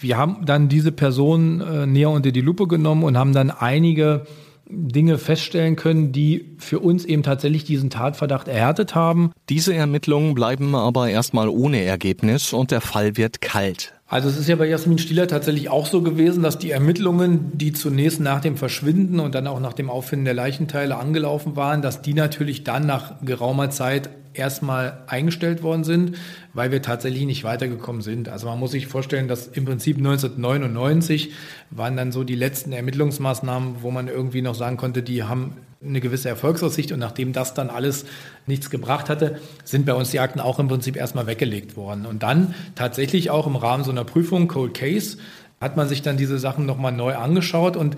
wir 0.05 0.17
haben 0.17 0.45
dann 0.45 0.69
diese 0.69 0.91
Person 0.91 1.62
äh, 1.62 1.88
näher 1.88 2.12
unter 2.12 2.31
die 2.31 2.41
Lupe 2.41 2.67
genommen 2.67 3.03
und 3.03 3.17
haben 3.17 3.33
dann 3.33 3.50
einige 3.50 4.25
Dinge 4.69 5.17
feststellen 5.17 5.75
können, 5.75 6.12
die 6.12 6.55
für 6.59 6.79
uns 6.79 7.05
eben 7.05 7.24
tatsächlich 7.24 7.63
diesen 7.63 7.89
Tatverdacht 7.89 8.47
erhärtet 8.47 8.93
haben. 8.93 9.31
Diese 9.50 9.74
Ermittlungen 9.74 10.35
bleiben 10.35 10.75
aber 10.75 11.09
erstmal 11.09 11.50
ohne 11.50 11.81
Ergebnis 11.81 12.53
und 12.53 12.69
der 12.69 12.81
Fall 12.81 13.17
wird 13.17 13.41
kalt. 13.41 13.93
Also 14.07 14.29
es 14.29 14.38
ist 14.38 14.47
ja 14.47 14.55
bei 14.55 14.67
Jasmin 14.67 15.00
Stieler 15.00 15.27
tatsächlich 15.27 15.69
auch 15.69 15.88
so 15.88 16.03
gewesen, 16.03 16.43
dass 16.43 16.59
die 16.59 16.69
Ermittlungen, 16.69 17.57
die 17.57 17.74
zunächst 17.74 18.19
nach 18.19 18.41
dem 18.41 18.57
Verschwinden 18.57 19.19
und 19.19 19.33
dann 19.33 19.47
auch 19.47 19.59
nach 19.59 19.74
dem 19.74 19.89
Auffinden 19.89 20.25
der 20.25 20.35
Leichenteile 20.35 20.97
angelaufen 20.97 21.55
waren, 21.55 21.81
dass 21.81 22.03
die 22.03 22.13
natürlich 22.13 22.63
dann 22.63 22.85
nach 22.85 23.15
geraumer 23.25 23.71
Zeit 23.71 24.09
erstmal 24.38 25.04
eingestellt 25.08 25.63
worden 25.63 25.84
sind, 25.84 26.18
weil 26.54 26.72
wir 26.72 26.82
tatsächlich 26.82 27.25
nicht 27.25 27.44
weitergekommen 27.44 28.01
sind. 28.01 28.30
Also 28.30 28.48
man 28.48 28.60
muss 28.60 28.72
sich 28.72 28.88
vorstellen, 28.88 29.27
dass 29.27 29.48
im 29.48 29.65
Prinzip 29.65 29.98
1999 29.98 31.32
waren 31.72 31.98
dann 31.98 32.12
so 32.12 32.24
die 32.24 32.36
letzten 32.36 32.72
Ermittlungsmaßnahmen, 32.72 33.82
wo 33.82 33.92
man 33.92 34.08
irgendwie 34.08 34.42
noch 34.42 34.56
sagen 34.56 34.77
konnte, 34.77 35.04
die 35.04 35.24
haben 35.24 35.58
eine 35.84 36.01
gewisse 36.01 36.30
Erfolgsaussicht 36.30 36.92
und 36.92 37.00
nachdem 37.00 37.34
das 37.34 37.54
dann 37.54 37.70
alles 37.70 38.06
nichts 38.48 38.70
gebracht 38.70 39.10
hatte, 39.10 39.39
sind 39.63 39.86
bei 39.86 39.94
uns 39.94 40.12
die 40.12 40.20
Akten 40.20 40.39
auch 40.39 40.60
im 40.60 40.68
Prinzip 40.68 40.96
erstmal 40.96 41.27
weggelegt 41.27 41.75
worden. 41.75 42.06
Und 42.06 42.24
dann 42.24 42.56
tatsächlich 42.75 43.30
auch 43.30 43.48
im 43.48 43.56
Rahmen 43.56 43.84
so 43.84 43.92
einer 43.92 44.04
Prüfung, 44.04 44.48
Cold 44.48 44.74
Case, 44.74 45.18
hat 45.62 45.77
man 45.77 45.88
sich 45.88 46.01
dann 46.01 46.18
diese 46.18 46.38
Sachen 46.38 46.65
nochmal 46.65 46.92
neu 46.92 47.15
angeschaut 47.15 47.77
und 47.77 47.96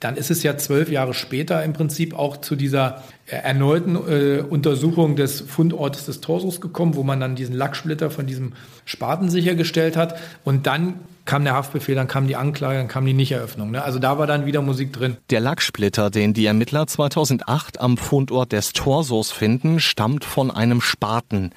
dann 0.00 0.16
ist 0.16 0.30
es 0.30 0.42
ja 0.42 0.56
zwölf 0.58 0.90
Jahre 0.90 1.14
später 1.14 1.62
im 1.64 1.72
Prinzip 1.72 2.14
auch 2.14 2.36
zu 2.38 2.54
dieser 2.54 3.02
äh, 3.26 3.36
erneuten 3.36 3.96
äh, 3.96 4.40
Untersuchung 4.40 5.16
des 5.16 5.40
Fundortes 5.40 6.06
des 6.06 6.20
Torsos 6.20 6.60
gekommen, 6.60 6.96
wo 6.96 7.02
man 7.02 7.20
dann 7.20 7.34
diesen 7.34 7.54
Lacksplitter 7.54 8.10
von 8.10 8.26
diesem 8.26 8.52
Spaten 8.84 9.30
sichergestellt 9.30 9.96
hat. 9.96 10.18
Und 10.44 10.66
dann 10.66 11.00
kam 11.26 11.44
der 11.44 11.54
Haftbefehl, 11.54 11.94
dann 11.94 12.08
kam 12.08 12.26
die 12.26 12.36
Anklage, 12.36 12.78
dann 12.78 12.88
kam 12.88 13.04
die 13.04 13.12
Nichteröffnung. 13.12 13.70
Ne? 13.70 13.82
Also 13.82 13.98
da 13.98 14.18
war 14.18 14.26
dann 14.26 14.46
wieder 14.46 14.62
Musik 14.62 14.92
drin. 14.92 15.16
Der 15.30 15.40
Lacksplitter, 15.40 16.10
den 16.10 16.32
die 16.32 16.46
Ermittler 16.46 16.86
2008 16.86 17.80
am 17.80 17.96
Fundort 17.96 18.52
des 18.52 18.72
Torsos 18.72 19.32
finden, 19.32 19.80
stammt 19.80 20.24
von 20.24 20.50
einem 20.50 20.80
Spaten. 20.80 21.50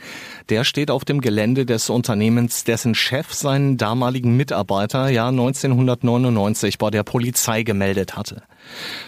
Der 0.49 0.63
steht 0.63 0.91
auf 0.91 1.05
dem 1.05 1.21
Gelände 1.21 1.65
des 1.65 1.89
Unternehmens, 1.89 2.63
dessen 2.63 2.95
Chef 2.95 3.33
seinen 3.33 3.77
damaligen 3.77 4.35
Mitarbeiter 4.35 5.09
ja 5.09 5.27
1999 5.29 6.77
bei 6.77 6.89
der 6.89 7.03
Polizei 7.03 7.63
gemeldet 7.63 8.17
hatte. 8.17 8.41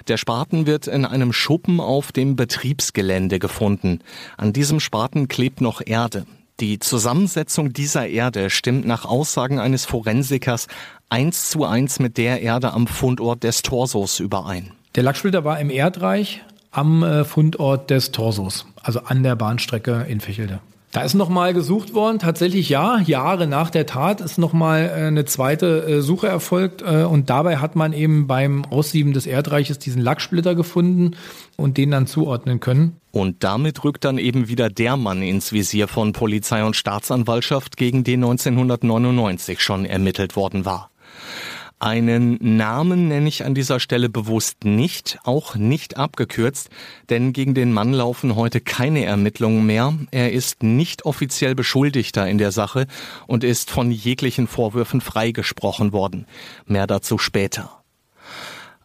Der 0.07 0.17
Spaten 0.17 0.65
wird 0.65 0.87
in 0.87 1.05
einem 1.05 1.33
Schuppen 1.33 1.79
auf 1.79 2.11
dem 2.11 2.35
Betriebsgelände 2.35 3.39
gefunden. 3.39 3.99
An 4.37 4.53
diesem 4.53 4.79
Spaten 4.79 5.27
klebt 5.27 5.61
noch 5.61 5.81
Erde. 5.85 6.25
Die 6.59 6.79
Zusammensetzung 6.79 7.73
dieser 7.73 8.07
Erde 8.07 8.49
stimmt 8.49 8.85
nach 8.85 9.05
Aussagen 9.05 9.59
eines 9.59 9.85
Forensikers 9.85 10.67
eins 11.09 11.49
zu 11.49 11.65
eins 11.65 11.99
mit 11.99 12.17
der 12.17 12.41
Erde 12.41 12.73
am 12.73 12.87
Fundort 12.87 13.43
des 13.43 13.61
Torsos 13.61 14.19
überein. 14.19 14.71
Der 14.95 15.03
Lacksplitter 15.03 15.43
war 15.43 15.59
im 15.59 15.69
Erdreich 15.69 16.43
am 16.71 17.03
äh, 17.03 17.25
Fundort 17.25 17.89
des 17.89 18.11
Torsos, 18.11 18.65
also 18.81 19.01
an 19.01 19.23
der 19.23 19.35
Bahnstrecke 19.35 20.05
in 20.07 20.21
Fichelde. 20.21 20.59
Da 20.91 21.03
ist 21.03 21.13
nochmal 21.13 21.53
gesucht 21.53 21.93
worden, 21.93 22.19
tatsächlich 22.19 22.67
ja, 22.67 22.99
Jahre 22.99 23.47
nach 23.47 23.69
der 23.69 23.85
Tat 23.85 24.19
ist 24.19 24.37
nochmal 24.37 24.91
äh, 24.93 25.07
eine 25.07 25.23
zweite 25.23 25.85
äh, 25.85 26.01
Suche 26.01 26.27
erfolgt 26.27 26.81
äh, 26.81 27.03
und 27.03 27.29
dabei 27.29 27.57
hat 27.57 27.77
man 27.77 27.93
eben 27.93 28.27
beim 28.27 28.65
Aussieben 28.65 29.13
des 29.13 29.25
Erdreiches 29.25 29.79
diesen 29.79 30.01
Lacksplitter 30.01 30.53
gefunden 30.53 31.15
und 31.55 31.77
den 31.77 31.91
dann 31.91 32.07
zuordnen 32.07 32.59
können. 32.59 32.97
Und 33.11 33.43
damit 33.45 33.85
rückt 33.85 34.03
dann 34.03 34.17
eben 34.17 34.49
wieder 34.49 34.69
der 34.69 34.97
Mann 34.97 35.21
ins 35.21 35.53
Visier 35.53 35.87
von 35.87 36.11
Polizei 36.11 36.63
und 36.63 36.75
Staatsanwaltschaft, 36.75 37.77
gegen 37.77 38.03
den 38.03 38.23
1999 38.23 39.61
schon 39.61 39.85
ermittelt 39.85 40.35
worden 40.35 40.65
war. 40.65 40.91
Einen 41.81 42.37
Namen 42.57 43.07
nenne 43.07 43.27
ich 43.27 43.43
an 43.43 43.55
dieser 43.55 43.79
Stelle 43.79 44.07
bewusst 44.07 44.65
nicht, 44.65 45.17
auch 45.23 45.55
nicht 45.55 45.97
abgekürzt, 45.97 46.69
denn 47.09 47.33
gegen 47.33 47.55
den 47.55 47.73
Mann 47.73 47.91
laufen 47.91 48.35
heute 48.35 48.61
keine 48.61 49.03
Ermittlungen 49.03 49.65
mehr. 49.65 49.91
Er 50.11 50.31
ist 50.31 50.61
nicht 50.61 51.05
offiziell 51.05 51.55
Beschuldigter 51.55 52.27
in 52.27 52.37
der 52.37 52.51
Sache 52.51 52.85
und 53.25 53.43
ist 53.43 53.71
von 53.71 53.89
jeglichen 53.89 54.45
Vorwürfen 54.45 55.01
freigesprochen 55.01 55.91
worden. 55.91 56.27
Mehr 56.67 56.85
dazu 56.85 57.17
später. 57.17 57.80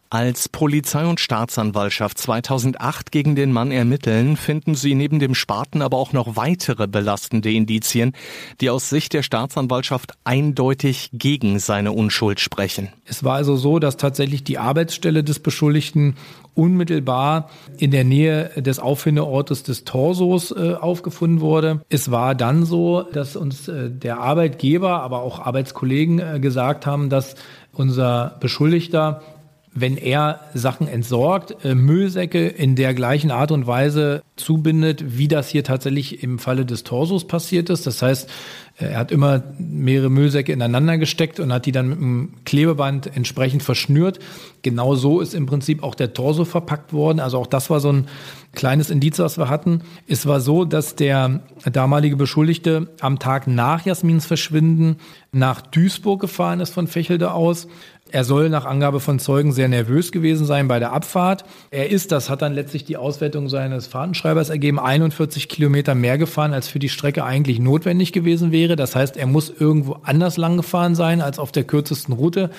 Als 0.09 0.47
Polizei 0.47 1.05
und 1.05 1.19
Staatsanwaltschaft 1.19 2.17
2008 2.17 3.11
gegen 3.11 3.35
den 3.35 3.51
Mann 3.51 3.71
ermitteln, 3.71 4.37
finden 4.37 4.73
sie 4.73 4.95
neben 4.95 5.19
dem 5.19 5.35
Spaten 5.35 5.81
aber 5.81 5.97
auch 5.97 6.13
noch 6.13 6.37
weitere 6.37 6.87
belastende 6.87 7.51
Indizien, 7.51 8.13
die 8.61 8.69
aus 8.69 8.89
Sicht 8.89 9.13
der 9.13 9.21
Staatsanwaltschaft 9.21 10.13
eindeutig 10.23 11.09
gegen 11.11 11.59
seine 11.59 11.91
Unschuld 11.91 12.39
sprechen. 12.39 12.87
Es 13.03 13.25
war 13.25 13.35
also 13.35 13.57
so, 13.57 13.79
dass 13.79 13.97
tatsächlich 13.97 14.45
die 14.45 14.57
Arbeitsstelle 14.57 15.25
des 15.25 15.39
Beschuldigten 15.39 16.15
unmittelbar 16.55 17.49
in 17.77 17.91
der 17.91 18.05
Nähe 18.05 18.49
des 18.55 18.79
Auffindeortes 18.79 19.63
des 19.63 19.83
Torsos 19.83 20.51
äh, 20.51 20.73
aufgefunden 20.73 21.41
wurde. 21.41 21.81
Es 21.89 22.11
war 22.11 22.33
dann 22.33 22.65
so, 22.65 23.03
dass 23.03 23.35
uns 23.35 23.67
äh, 23.67 23.91
der 23.91 24.19
Arbeitgeber, 24.19 25.01
aber 25.01 25.21
auch 25.21 25.39
Arbeitskollegen 25.39 26.19
äh, 26.19 26.39
gesagt 26.39 26.85
haben, 26.85 27.09
dass 27.09 27.35
unser 27.73 28.37
Beschuldigter 28.39 29.21
wenn 29.79 29.95
er 29.95 30.39
Sachen 30.53 30.87
entsorgt, 30.87 31.63
äh, 31.63 31.75
Müllsäcke 31.75 32.47
in 32.47 32.75
der 32.75 32.95
gleichen 32.95 33.29
Art 33.29 33.51
und 33.51 33.67
Weise 33.67 34.23
zubindet, 34.35 35.17
wie 35.17 35.27
das 35.27 35.49
hier 35.49 35.63
tatsächlich 35.63 36.23
im 36.23 36.39
Falle 36.39 36.65
des 36.65 36.83
Torsos 36.83 37.27
passiert 37.27 37.69
ist. 37.69 37.85
Das 37.85 38.01
heißt, 38.01 38.29
äh, 38.79 38.85
er 38.85 38.97
hat 38.97 39.11
immer 39.11 39.43
mehrere 39.59 40.09
Müllsäcke 40.09 40.51
ineinander 40.51 40.97
gesteckt 40.97 41.39
und 41.39 41.53
hat 41.53 41.67
die 41.67 41.71
dann 41.71 41.89
mit 41.89 41.97
einem 41.99 42.33
Klebeband 42.43 43.15
entsprechend 43.15 43.61
verschnürt. 43.61 44.17
Genau 44.63 44.95
so 44.95 45.19
ist 45.19 45.35
im 45.35 45.45
Prinzip 45.45 45.83
auch 45.83 45.93
der 45.93 46.13
Torso 46.13 46.43
verpackt 46.43 46.91
worden. 46.91 47.19
Also 47.19 47.37
auch 47.37 47.47
das 47.47 47.69
war 47.69 47.79
so 47.79 47.91
ein 47.91 48.07
kleines 48.53 48.89
Indiz, 48.89 49.19
was 49.19 49.37
wir 49.37 49.49
hatten. 49.49 49.81
Es 50.07 50.25
war 50.25 50.41
so, 50.41 50.65
dass 50.65 50.95
der 50.95 51.41
damalige 51.71 52.15
Beschuldigte 52.15 52.87
am 52.99 53.19
Tag 53.19 53.45
nach 53.45 53.85
Jasmins 53.85 54.25
Verschwinden 54.25 54.97
nach 55.31 55.61
Duisburg 55.61 56.19
gefahren 56.19 56.61
ist 56.61 56.71
von 56.71 56.87
Fächelde 56.87 57.31
aus 57.31 57.67
er 58.11 58.23
soll 58.23 58.49
nach 58.49 58.65
Angabe 58.65 58.99
von 58.99 59.19
Zeugen 59.19 59.51
sehr 59.51 59.67
nervös 59.67 60.11
gewesen 60.11 60.45
sein 60.45 60.67
bei 60.67 60.79
der 60.79 60.91
Abfahrt. 60.91 61.45
Er 61.71 61.89
ist, 61.89 62.11
das 62.11 62.29
hat 62.29 62.41
dann 62.41 62.53
letztlich 62.53 62.85
die 62.85 62.97
Auswertung 62.97 63.49
seines 63.49 63.87
Fahrtenschreibers 63.87 64.49
ergeben, 64.49 64.79
41 64.79 65.49
Kilometer 65.49 65.95
mehr 65.95 66.17
gefahren, 66.17 66.53
als 66.53 66.67
für 66.67 66.79
die 66.79 66.89
Strecke 66.89 67.23
eigentlich 67.23 67.59
notwendig 67.59 68.13
gewesen 68.13 68.51
wäre. 68.51 68.75
Das 68.75 68.95
heißt, 68.95 69.17
er 69.17 69.27
muss 69.27 69.49
irgendwo 69.49 69.97
anders 70.03 70.37
lang 70.37 70.57
gefahren 70.57 70.95
sein 70.95 71.21
als 71.21 71.39
auf 71.39 71.51
der 71.51 71.63
kürzesten 71.63 72.13
Route. 72.13 72.49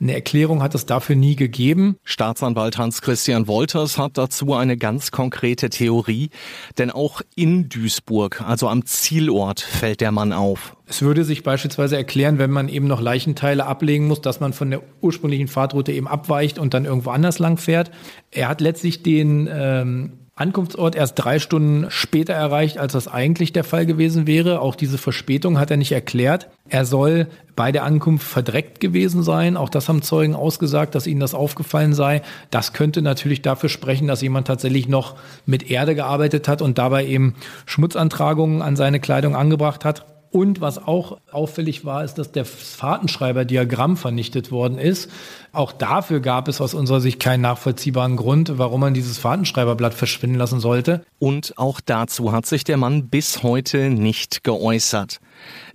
Eine 0.00 0.14
Erklärung 0.14 0.62
hat 0.62 0.74
es 0.74 0.86
dafür 0.86 1.16
nie 1.16 1.36
gegeben. 1.36 1.96
Staatsanwalt 2.04 2.78
Hans-Christian 2.78 3.46
Wolters 3.46 3.98
hat 3.98 4.18
dazu 4.18 4.54
eine 4.54 4.76
ganz 4.76 5.10
konkrete 5.10 5.70
Theorie. 5.70 6.30
Denn 6.78 6.90
auch 6.90 7.20
in 7.34 7.68
Duisburg, 7.68 8.42
also 8.46 8.68
am 8.68 8.86
Zielort, 8.86 9.60
fällt 9.60 10.00
der 10.00 10.12
Mann 10.12 10.32
auf. 10.32 10.77
Es 10.88 11.02
würde 11.02 11.22
sich 11.24 11.42
beispielsweise 11.42 11.96
erklären, 11.96 12.38
wenn 12.38 12.50
man 12.50 12.68
eben 12.68 12.86
noch 12.86 13.02
Leichenteile 13.02 13.66
ablegen 13.66 14.08
muss, 14.08 14.22
dass 14.22 14.40
man 14.40 14.54
von 14.54 14.70
der 14.70 14.80
ursprünglichen 15.02 15.46
Fahrtroute 15.46 15.92
eben 15.92 16.08
abweicht 16.08 16.58
und 16.58 16.72
dann 16.72 16.86
irgendwo 16.86 17.10
anders 17.10 17.38
lang 17.38 17.58
fährt. 17.58 17.90
Er 18.30 18.48
hat 18.48 18.62
letztlich 18.62 19.02
den 19.02 19.48
ähm, 19.52 20.12
Ankunftsort 20.34 20.94
erst 20.94 21.18
drei 21.18 21.40
Stunden 21.40 21.90
später 21.90 22.32
erreicht, 22.32 22.78
als 22.78 22.94
das 22.94 23.06
eigentlich 23.06 23.52
der 23.52 23.64
Fall 23.64 23.84
gewesen 23.84 24.26
wäre. 24.26 24.60
Auch 24.60 24.76
diese 24.76 24.96
Verspätung 24.96 25.58
hat 25.58 25.70
er 25.70 25.76
nicht 25.76 25.92
erklärt. 25.92 26.48
Er 26.68 26.84
soll 26.86 27.26
bei 27.54 27.70
der 27.70 27.84
Ankunft 27.84 28.26
verdreckt 28.26 28.80
gewesen 28.80 29.22
sein. 29.22 29.56
Auch 29.56 29.68
das 29.68 29.88
haben 29.88 30.00
Zeugen 30.00 30.36
ausgesagt, 30.36 30.94
dass 30.94 31.06
ihnen 31.06 31.20
das 31.20 31.34
aufgefallen 31.34 31.92
sei. 31.92 32.22
Das 32.50 32.72
könnte 32.72 33.02
natürlich 33.02 33.42
dafür 33.42 33.68
sprechen, 33.68 34.06
dass 34.06 34.22
jemand 34.22 34.46
tatsächlich 34.46 34.88
noch 34.88 35.16
mit 35.44 35.70
Erde 35.70 35.94
gearbeitet 35.94 36.48
hat 36.48 36.62
und 36.62 36.78
dabei 36.78 37.04
eben 37.04 37.34
Schmutzantragungen 37.66 38.62
an 38.62 38.76
seine 38.76 39.00
Kleidung 39.00 39.34
angebracht 39.34 39.84
hat. 39.84 40.06
Und 40.30 40.60
was 40.60 40.78
auch 40.78 41.18
auffällig 41.32 41.84
war, 41.84 42.04
ist, 42.04 42.14
dass 42.14 42.32
der 42.32 42.44
Fahrtenschreiber-Diagramm 42.44 43.96
vernichtet 43.96 44.50
worden 44.50 44.78
ist. 44.78 45.10
Auch 45.52 45.72
dafür 45.72 46.20
gab 46.20 46.48
es 46.48 46.60
aus 46.60 46.74
unserer 46.74 47.00
Sicht 47.00 47.18
keinen 47.18 47.40
nachvollziehbaren 47.40 48.16
Grund, 48.16 48.58
warum 48.58 48.80
man 48.80 48.92
dieses 48.92 49.16
Fahrtenschreiberblatt 49.16 49.94
verschwinden 49.94 50.36
lassen 50.36 50.60
sollte. 50.60 51.02
Und 51.18 51.54
auch 51.56 51.80
dazu 51.80 52.32
hat 52.32 52.44
sich 52.44 52.64
der 52.64 52.76
Mann 52.76 53.08
bis 53.08 53.42
heute 53.42 53.88
nicht 53.88 54.44
geäußert. 54.44 55.20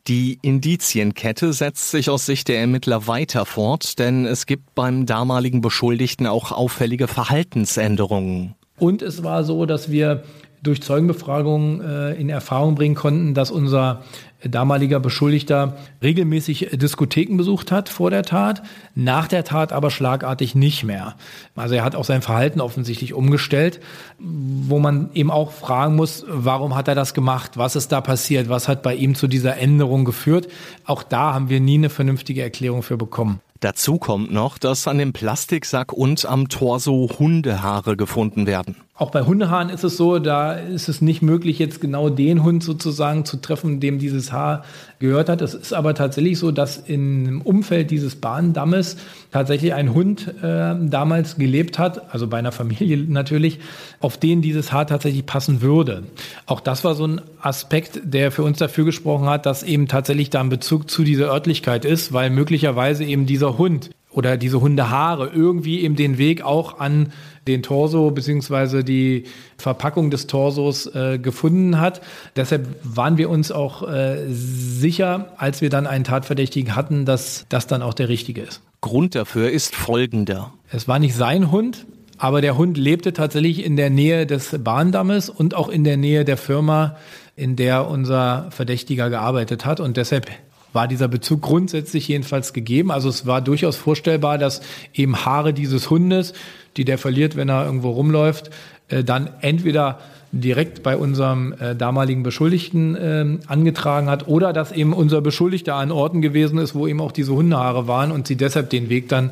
Die 0.07 0.38
Indizienkette 0.41 1.53
setzt 1.53 1.89
sich 1.89 2.10
aus 2.10 2.25
Sicht 2.25 2.48
der 2.48 2.60
Ermittler 2.60 3.07
weiter 3.07 3.45
fort, 3.45 3.98
denn 3.98 4.25
es 4.25 4.45
gibt 4.45 4.75
beim 4.75 5.05
damaligen 5.05 5.62
Beschuldigten 5.62 6.27
auch 6.27 6.51
auffällige 6.51 7.07
Verhaltensänderungen. 7.07 8.55
Und 8.77 9.01
es 9.01 9.24
war 9.24 9.43
so, 9.43 9.65
dass 9.65 9.89
wir 9.89 10.24
durch 10.63 10.81
Zeugenbefragungen 10.81 11.81
äh, 11.81 12.13
in 12.13 12.29
Erfahrung 12.29 12.75
bringen 12.75 12.95
konnten, 12.95 13.33
dass 13.33 13.51
unser 13.51 14.03
damaliger 14.45 15.00
Beschuldigter 15.00 15.77
regelmäßig 16.01 16.69
Diskotheken 16.73 17.38
besucht 17.38 17.71
hat 17.71 17.89
vor 17.89 18.09
der 18.09 18.23
Tat, 18.23 18.63
nach 18.95 19.27
der 19.27 19.43
Tat 19.43 19.73
aber 19.73 19.91
schlagartig 19.91 20.55
nicht 20.55 20.83
mehr. 20.83 21.15
Also 21.55 21.75
er 21.75 21.83
hat 21.83 21.95
auch 21.95 22.03
sein 22.03 22.21
Verhalten 22.21 22.62
offensichtlich 22.62 23.13
umgestellt, 23.13 23.79
wo 24.19 24.79
man 24.79 25.09
eben 25.13 25.31
auch 25.31 25.51
fragen 25.51 25.95
muss, 25.95 26.25
warum 26.27 26.75
hat 26.75 26.88
er 26.88 26.95
das 26.95 27.13
gemacht? 27.13 27.57
Was 27.57 27.75
ist 27.75 27.91
da 27.91 28.01
passiert? 28.01 28.50
Was 28.50 28.67
hat 28.67 28.83
bei 28.83 28.95
ihm 28.95 29.15
zu 29.15 29.27
dieser 29.27 29.57
Änderung 29.57 30.05
geführt? 30.05 30.47
Auch 30.85 31.03
da 31.03 31.33
haben 31.33 31.50
wir 31.50 31.59
nie 31.59 31.75
eine 31.75 31.89
vernünftige 31.89 32.41
Erklärung 32.41 32.83
für 32.83 32.97
bekommen. 32.97 33.39
Dazu 33.63 33.97
kommt 33.97 34.29
noch, 34.29 34.57
dass 34.57 34.89
an 34.89 34.97
dem 34.97 35.13
Plastiksack 35.13 35.93
und 35.93 36.25
am 36.25 36.50
Torso 36.50 37.09
Hundehaare 37.17 37.95
gefunden 37.95 38.45
werden. 38.45 38.75
Auch 38.95 39.09
bei 39.09 39.23
Hundehaaren 39.23 39.69
ist 39.69 39.83
es 39.83 39.97
so, 39.97 40.19
da 40.19 40.53
ist 40.53 40.88
es 40.88 41.01
nicht 41.01 41.23
möglich, 41.23 41.57
jetzt 41.57 41.81
genau 41.81 42.09
den 42.09 42.43
Hund 42.43 42.63
sozusagen 42.63 43.25
zu 43.25 43.38
treffen, 43.38 43.79
dem 43.79 43.97
dieses 43.97 44.31
Haar 44.31 44.63
gehört 45.00 45.29
hat. 45.29 45.41
Es 45.41 45.55
ist 45.55 45.73
aber 45.73 45.95
tatsächlich 45.95 46.38
so, 46.38 46.51
dass 46.51 46.77
im 46.77 47.41
Umfeld 47.41 47.89
dieses 47.89 48.15
Bahndammes 48.15 48.97
tatsächlich 49.31 49.73
ein 49.73 49.95
Hund 49.95 50.27
äh, 50.43 50.75
damals 50.79 51.38
gelebt 51.38 51.79
hat, 51.79 52.13
also 52.13 52.27
bei 52.27 52.38
einer 52.38 52.51
Familie 52.51 52.97
natürlich, 53.00 53.59
auf 54.00 54.17
den 54.17 54.43
dieses 54.43 54.71
Haar 54.71 54.85
tatsächlich 54.85 55.25
passen 55.25 55.63
würde. 55.63 56.03
Auch 56.45 56.59
das 56.59 56.83
war 56.83 56.93
so 56.93 57.07
ein 57.07 57.21
Aspekt, 57.41 58.00
der 58.03 58.31
für 58.31 58.43
uns 58.43 58.59
dafür 58.59 58.85
gesprochen 58.85 59.25
hat, 59.25 59.47
dass 59.47 59.63
eben 59.63 59.88
tatsächlich 59.88 60.29
da 60.29 60.39
ein 60.39 60.50
Bezug 60.50 60.91
zu 60.91 61.03
dieser 61.03 61.31
Örtlichkeit 61.31 61.83
ist, 61.83 62.13
weil 62.13 62.29
möglicherweise 62.29 63.03
eben 63.05 63.25
dieser 63.25 63.57
Hund 63.57 63.89
oder 64.13 64.38
diese 64.38 64.62
Hundehaare 64.62 65.31
irgendwie 65.33 65.81
eben 65.81 65.95
den 65.95 66.17
Weg 66.17 66.43
auch 66.43 66.79
an 66.79 67.12
den 67.47 67.63
Torso 67.63 68.12
beziehungsweise 68.12 68.83
die 68.83 69.25
Verpackung 69.57 70.09
des 70.09 70.27
Torsos 70.27 70.88
äh, 70.88 71.19
gefunden 71.19 71.79
hat. 71.79 72.01
Deshalb 72.35 72.67
waren 72.83 73.17
wir 73.17 73.29
uns 73.29 73.51
auch 73.51 73.88
äh, 73.88 74.25
sicher, 74.27 75.33
als 75.38 75.62
wir 75.62 75.69
dann 75.69 75.88
einen 75.88 76.03
Tatverdächtigen 76.03 76.75
hatten, 76.75 77.05
dass 77.05 77.45
das 77.50 77.67
dann 77.67 77.81
auch 77.81 77.93
der 77.93 78.09
richtige 78.09 78.41
ist. 78.41 78.62
Grund 78.81 79.15
dafür 79.15 79.50
ist 79.50 79.75
folgender. 79.75 80.53
Es 80.69 80.88
war 80.88 81.00
nicht 81.00 81.15
sein 81.15 81.51
Hund, 81.51 81.85
aber 82.17 82.41
der 82.41 82.57
Hund 82.57 82.77
lebte 82.77 83.13
tatsächlich 83.13 83.65
in 83.65 83.75
der 83.75 83.89
Nähe 83.89 84.25
des 84.25 84.55
Bahndammes 84.63 85.29
und 85.29 85.55
auch 85.55 85.69
in 85.69 85.83
der 85.83 85.97
Nähe 85.97 86.25
der 86.25 86.38
Firma, 86.38 86.97
in 87.35 87.55
der 87.55 87.89
unser 87.89 88.47
Verdächtiger 88.51 89.09
gearbeitet 89.09 89.65
hat. 89.65 89.79
Und 89.79 89.97
deshalb 89.97 90.27
war 90.73 90.88
dieser 90.88 91.07
Bezug 91.07 91.41
grundsätzlich 91.41 92.07
jedenfalls 92.07 92.51
gegeben. 92.51 92.91
Also 92.91 93.07
es 93.07 93.25
war 93.25 93.41
durchaus 93.41 93.77
vorstellbar, 93.77 94.38
dass 94.38 94.62
eben 94.93 95.25
Haare 95.25 95.53
dieses 95.53 95.89
Hundes, 95.89 96.33
die 96.77 96.85
der 96.85 96.97
verliert, 96.97 97.35
wenn 97.35 97.49
er 97.49 97.65
irgendwo 97.65 97.91
rumläuft, 97.91 98.49
äh, 98.89 99.03
dann 99.03 99.29
entweder 99.41 99.99
direkt 100.31 100.81
bei 100.81 100.97
unserem 100.97 101.53
äh, 101.59 101.75
damaligen 101.75 102.23
Beschuldigten 102.23 102.95
äh, 102.95 103.37
angetragen 103.47 104.09
hat 104.09 104.27
oder 104.27 104.51
dass 104.51 104.71
eben 104.71 104.93
unser 104.93 105.21
Beschuldigter 105.21 105.75
an 105.75 105.91
Orten 105.91 106.21
gewesen 106.21 106.57
ist, 106.57 106.73
wo 106.73 106.87
eben 106.87 107.01
auch 107.01 107.11
diese 107.11 107.33
Hundehaare 107.33 107.87
waren 107.87 108.11
und 108.11 108.27
sie 108.27 108.35
deshalb 108.35 108.71
den 108.71 108.89
Weg 108.89 109.09
dann 109.09 109.29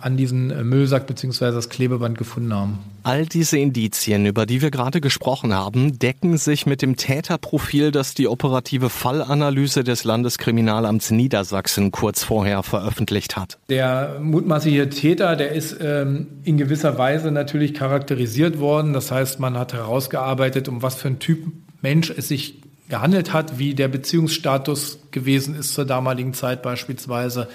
an 0.00 0.16
diesen 0.16 0.50
äh, 0.50 0.64
Müllsack 0.64 1.06
bzw. 1.06 1.52
das 1.52 1.68
Klebeband 1.68 2.18
gefunden 2.18 2.54
haben. 2.54 2.78
All 3.02 3.26
diese 3.26 3.58
Indizien, 3.58 4.26
über 4.26 4.46
die 4.46 4.62
wir 4.62 4.70
gerade 4.70 5.00
gesprochen 5.00 5.54
haben, 5.54 5.98
decken 5.98 6.36
sich 6.36 6.66
mit 6.66 6.82
dem 6.82 6.96
Täterprofil, 6.96 7.90
das 7.90 8.14
die 8.14 8.28
operative 8.28 8.90
Fallanalyse 8.90 9.84
des 9.84 10.04
Landeskriminalamts 10.04 11.10
Niedersachsen 11.10 11.90
kurz 11.90 12.22
vorher 12.24 12.62
veröffentlicht 12.62 13.36
hat. 13.36 13.58
Der 13.68 14.18
mutmaßliche 14.20 14.90
Täter, 14.90 15.36
der 15.36 15.52
ist 15.52 15.76
ähm, 15.80 16.26
in 16.44 16.56
gewisser 16.56 16.98
Weise 16.98 17.30
natürlich 17.30 17.74
charakterisiert 17.74 18.58
worden. 18.60 18.92
Das 18.92 19.10
heißt, 19.10 19.40
man 19.40 19.58
hat 19.58 19.72
herausgearbeitet, 19.72 20.68
um 20.68 20.82
was 20.82 20.96
für 20.96 21.08
ein 21.08 21.18
Typ 21.18 21.46
Mensch 21.82 22.10
es 22.10 22.28
sich 22.28 22.60
gehandelt 22.90 23.32
hat, 23.32 23.58
wie 23.58 23.74
der 23.74 23.88
Beziehungsstatus 23.88 24.98
gewesen 25.10 25.54
ist 25.54 25.72
zur 25.72 25.86
damaligen 25.86 26.34
Zeit 26.34 26.62
beispielsweise, 26.62 27.48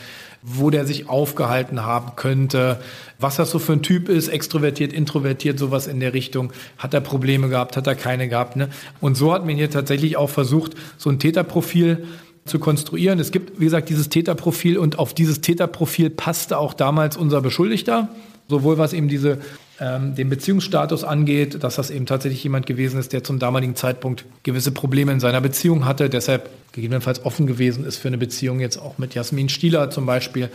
wo 0.48 0.70
der 0.70 0.86
sich 0.86 1.10
aufgehalten 1.10 1.84
haben 1.84 2.16
könnte, 2.16 2.80
was 3.20 3.38
das 3.38 3.50
so 3.50 3.58
für 3.58 3.74
ein 3.74 3.82
Typ 3.82 4.10
ist, 4.10 4.28
extrovertiert, 4.28 4.94
introvertiert, 4.94 5.58
sowas 5.58 5.88
in 5.88 6.00
der 6.00 6.14
Richtung. 6.14 6.54
Hat 6.78 6.94
er 6.94 7.02
Probleme 7.02 7.50
gehabt, 7.50 7.76
hat 7.76 7.88
er 7.88 7.96
keine 7.96 8.30
gehabt. 8.30 8.56
Ne? 8.56 8.70
Und 9.02 9.18
so 9.18 9.34
hat 9.34 9.44
man 9.46 9.56
hier 9.56 9.72
tatsächlich 9.72 10.18
auch 10.18 10.30
versucht, 10.30 10.74
so 10.98 11.10
ein 11.10 11.18
Täterprofil 11.18 12.06
zu 12.46 12.60
konstruieren. 12.60 13.20
Es 13.20 13.32
gibt, 13.32 13.60
wie 13.60 13.66
gesagt, 13.66 13.90
dieses 13.90 14.10
Täterprofil 14.10 14.78
und 14.78 15.00
auf 15.00 15.16
dieses 15.16 15.42
Täterprofil 15.42 16.12
passte 16.12 16.60
auch 16.60 16.76
damals 16.76 17.18
unser 17.18 17.42
Beschuldigter, 17.42 18.10
sowohl 18.48 18.78
was 18.78 18.94
eben 18.94 19.08
diese 19.08 19.40
ähm, 19.80 20.16
den 20.16 20.30
Beziehungsstatus 20.30 21.04
angeht, 21.04 21.64
dass 21.64 21.76
das 21.76 21.90
eben 21.90 22.06
tatsächlich 22.06 22.44
jemand 22.44 22.66
gewesen 22.66 23.00
ist, 23.00 23.14
der 23.14 23.24
zum 23.24 23.40
damaligen 23.40 23.76
Zeitpunkt 23.76 24.26
gewisse 24.44 24.72
Probleme 24.72 25.12
in 25.12 25.20
seiner 25.20 25.42
Beziehung 25.42 25.86
hatte, 25.86 26.10
deshalb 26.10 26.50
gegebenenfalls 26.72 27.26
offen 27.26 27.48
gewesen 27.48 27.86
ist 27.86 27.98
für 27.98 28.10
eine 28.10 28.18
Beziehung 28.18 28.60
jetzt 28.60 28.78
auch 28.78 28.98
mit 28.98 29.16
Jasmin 29.16 29.50
Stieler 29.50 29.90
zum 29.90 30.06
Beispiel. 30.06 30.50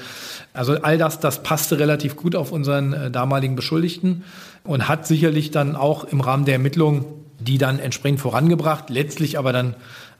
Also 0.52 0.74
all 0.74 0.98
das, 0.98 1.20
das 1.20 1.42
passte 1.42 1.78
relativ 1.78 2.16
gut 2.16 2.36
auf 2.36 2.52
unseren 2.52 2.92
äh, 2.92 3.10
damaligen 3.10 3.56
Beschuldigten 3.56 4.24
und 4.64 4.88
hat 4.88 5.06
sicherlich 5.06 5.50
dann 5.50 5.76
auch 5.76 6.04
im 6.04 6.20
Rahmen 6.20 6.44
der 6.44 6.54
Ermittlungen 6.54 7.04
die 7.40 7.58
dann 7.58 7.78
entsprechend 7.78 8.20
vorangebracht, 8.20 8.90
letztlich 8.90 9.38
aber 9.38 9.52
dann 9.52 9.74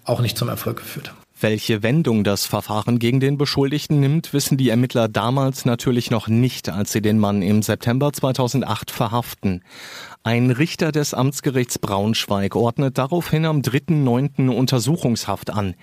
auch 0.05 0.21
nicht 0.21 0.37
zum 0.37 0.49
Erfolg 0.49 0.79
geführt. 0.79 1.13
Welche 1.43 1.83
Wendung 1.83 2.23
das 2.23 2.45
Verfahren 2.45 2.99
gegen 2.99 3.19
den 3.19 3.39
Beschuldigten 3.39 3.99
nimmt, 3.99 4.35
wissen 4.35 4.59
die 4.59 4.69
Ermittler 4.69 5.09
damals 5.09 5.65
natürlich 5.65 6.11
noch 6.11 6.29
nicht, 6.29 6.69
als 6.69 6.93
sie 6.93 7.01
den 7.01 7.19
Mann 7.19 7.41
im 7.41 7.63
September 7.63 8.13
2008 8.13 8.91
verhaften. 8.91 9.63
Ein 10.23 10.51
Richter 10.51 10.93
des 10.93 11.15
Amtsgerichts 11.15 11.79
Braunschweig 11.79 12.55
ordnet 12.55 12.99
daraufhin 12.99 13.47
am 13.47 13.63
3.9. 13.63 14.51
Untersuchungshaft 14.51 15.49
an. 15.49 15.75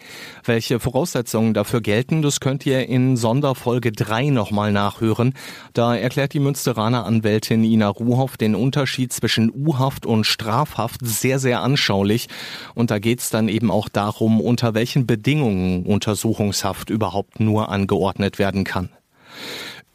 Welche 0.45 0.79
Voraussetzungen 0.79 1.55
dafür 1.55 1.81
gelten, 1.81 2.21
das 2.21 2.39
könnt 2.39 2.63
ihr 2.67 2.87
in 2.87 3.17
Sonderfolge 3.17 3.91
3 3.91 4.29
nochmal 4.29 4.71
nachhören. 4.71 5.33
Da 5.73 5.95
erklärt 5.95 6.33
die 6.33 6.39
Münsteraner 6.39 7.03
Anwältin 7.03 7.63
Ina 7.63 7.87
Ruhoff 7.87 8.37
den 8.37 8.53
Unterschied 8.53 9.11
zwischen 9.11 9.49
U-Haft 9.49 10.05
und 10.05 10.23
Strafhaft 10.23 10.99
sehr, 11.03 11.39
sehr 11.39 11.61
anschaulich. 11.63 12.27
Und 12.75 12.91
da 12.91 12.99
geht's 12.99 13.31
dann 13.31 13.47
eben 13.47 13.71
auch 13.71 13.89
darum, 13.89 14.39
unter 14.39 14.75
welchen 14.75 15.07
Bedingungen 15.07 15.83
Untersuchungshaft 15.83 16.91
überhaupt 16.91 17.39
nur 17.39 17.69
angeordnet 17.69 18.37
werden 18.37 18.65
kann. 18.65 18.91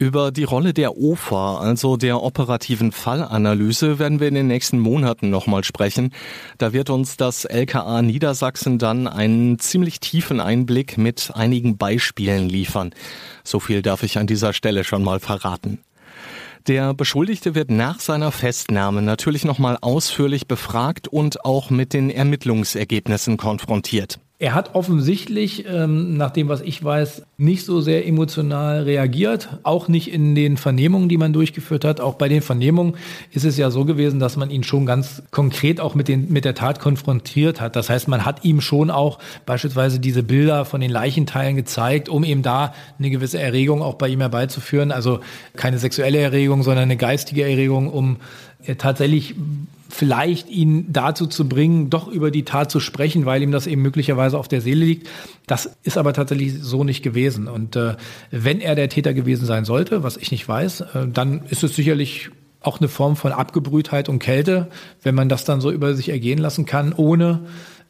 Über 0.03 0.33
die 0.33 0.43
Rolle 0.43 0.75
der 0.75 0.99
OFA, 0.99 1.59
also 1.59 1.97
der 1.97 2.21
operativen 2.25 2.91
Fallanalyse, 2.91 4.01
werden 4.01 4.19
wir 4.19 4.27
in 4.27 4.35
den 4.35 4.49
nächsten 4.49 4.81
Monaten 4.81 5.31
nochmal 5.31 5.63
sprechen. 5.63 6.13
Da 6.59 6.73
wird 6.73 6.91
uns 6.91 7.17
das 7.17 7.45
LKA 7.45 8.03
Niedersachsen 8.03 8.81
dann 8.81 9.07
einen 9.07 9.61
ziemlich 9.61 10.01
tiefen 10.01 10.41
Einblick 10.41 10.99
mit 10.99 11.31
einigen 11.35 11.77
Beispielen 11.77 12.49
liefern. 12.49 12.93
So 13.45 13.61
viel 13.61 13.81
darf 13.81 14.03
ich 14.03 14.19
an 14.19 14.27
dieser 14.27 14.53
Stelle 14.53 14.83
schon 14.83 15.05
mal 15.05 15.21
verraten. 15.21 15.79
Der 16.67 16.95
Beschuldigte 16.95 17.55
wird 17.55 17.71
nach 17.71 18.01
seiner 18.01 18.33
Festnahme 18.33 19.03
natürlich 19.03 19.45
nochmal 19.45 19.79
ausführlich 19.81 20.49
befragt 20.49 21.07
und 21.07 21.45
auch 21.45 21.71
mit 21.71 21.93
den 21.93 22.11
Ermittlungsergebnissen 22.11 23.37
konfrontiert. 23.37 24.19
Er 24.43 24.55
hat 24.55 24.75
offensichtlich, 24.75 25.67
ähm, 25.69 26.17
nach 26.17 26.33
dem, 26.33 26.49
was 26.49 26.63
ich 26.63 26.83
weiß, 26.83 27.23
nicht 27.37 27.65
so 27.65 27.81
sehr 27.81 28.09
emotional 28.09 28.83
reagiert, 28.83 29.61
auch 29.63 29.87
nicht 29.87 30.13
in 30.13 30.35
den 30.35 30.57
Vernehmungen, 30.57 31.09
die 31.09 31.17
man 31.17 31.33
durchgeführt 31.33 31.85
hat. 31.85 32.01
Auch 32.01 32.15
bei 32.15 32.29
den 32.29 32.43
Vernehmungen 32.43 32.95
ist 33.31 33.45
es 33.45 33.57
ja 33.57 33.71
so 33.71 33.85
gewesen, 33.85 34.19
dass 34.19 34.37
man 34.37 34.51
ihn 34.51 34.65
schon 34.65 34.85
ganz 34.85 35.23
konkret 35.31 35.81
auch 35.81 35.95
mit, 35.95 36.09
den, 36.09 36.33
mit 36.33 36.45
der 36.45 36.57
Tat 36.57 36.81
konfrontiert 36.81 37.61
hat. 37.61 37.77
Das 37.77 37.89
heißt, 37.89 38.09
man 38.09 38.25
hat 38.25 38.45
ihm 38.45 38.61
schon 38.61 38.91
auch 38.91 39.21
beispielsweise 39.47 40.01
diese 40.01 40.25
Bilder 40.25 40.65
von 40.65 40.81
den 40.81 40.91
Leichenteilen 40.91 41.55
gezeigt, 41.55 42.09
um 42.09 42.25
eben 42.25 42.43
da 42.43 42.75
eine 42.99 43.11
gewisse 43.11 43.41
Erregung 43.41 43.81
auch 43.81 43.95
bei 43.95 44.09
ihm 44.09 44.19
herbeizuführen. 44.19 44.91
Also 44.91 45.21
keine 45.55 45.79
sexuelle 45.79 46.19
Erregung, 46.19 46.65
sondern 46.65 46.83
eine 46.83 46.97
geistige 46.97 47.45
Erregung, 47.45 47.93
um 47.93 48.17
äh, 48.65 48.75
tatsächlich 48.75 49.37
vielleicht 49.93 50.49
ihn 50.49 50.87
dazu 50.91 51.27
zu 51.27 51.47
bringen, 51.47 51.91
doch 51.91 52.09
über 52.09 52.31
die 52.31 52.45
Tat 52.45 52.71
zu 52.71 52.81
sprechen, 52.81 53.27
weil 53.27 53.43
ihm 53.43 53.53
das 53.53 53.67
eben 53.67 53.83
möglicherweise 53.83 54.39
auf 54.39 54.49
der 54.49 54.63
Seele 54.63 54.87
liegt. 54.87 55.09
Das 55.47 55.77
ist 55.83 55.99
aber 55.99 56.15
tatsächlich 56.15 56.55
so 56.63 56.83
nicht 56.83 57.03
gewesen. 57.03 57.47
Und 57.47 57.77
äh, 57.77 57.97
wenn 58.31 58.61
er 58.63 58.75
der 58.75 58.89
Täter 58.89 59.13
gewesen 59.13 59.45
sein 59.45 59.67
sollte, 59.67 60.03
was 60.03 60.17
ich 60.17 60.31
nicht 60.31 60.49
weiß, 60.49 60.81
äh, 60.81 61.09
dann 61.13 61.43
ist 61.51 61.63
es 61.63 61.77
sicherlich 61.77 62.31
auch 62.61 62.81
eine 62.81 62.89
Form 62.89 63.17
von 63.17 63.33
Abgebrühtheit 63.33 64.09
und 64.09 64.19
Kälte, 64.19 64.69
wenn 65.03 65.15
man 65.15 65.29
das 65.29 65.45
dann 65.45 65.61
so 65.61 65.71
über 65.71 65.95
sich 65.95 66.09
ergehen 66.09 66.39
lassen 66.39 66.65
kann, 66.65 66.95
ohne 66.95 67.41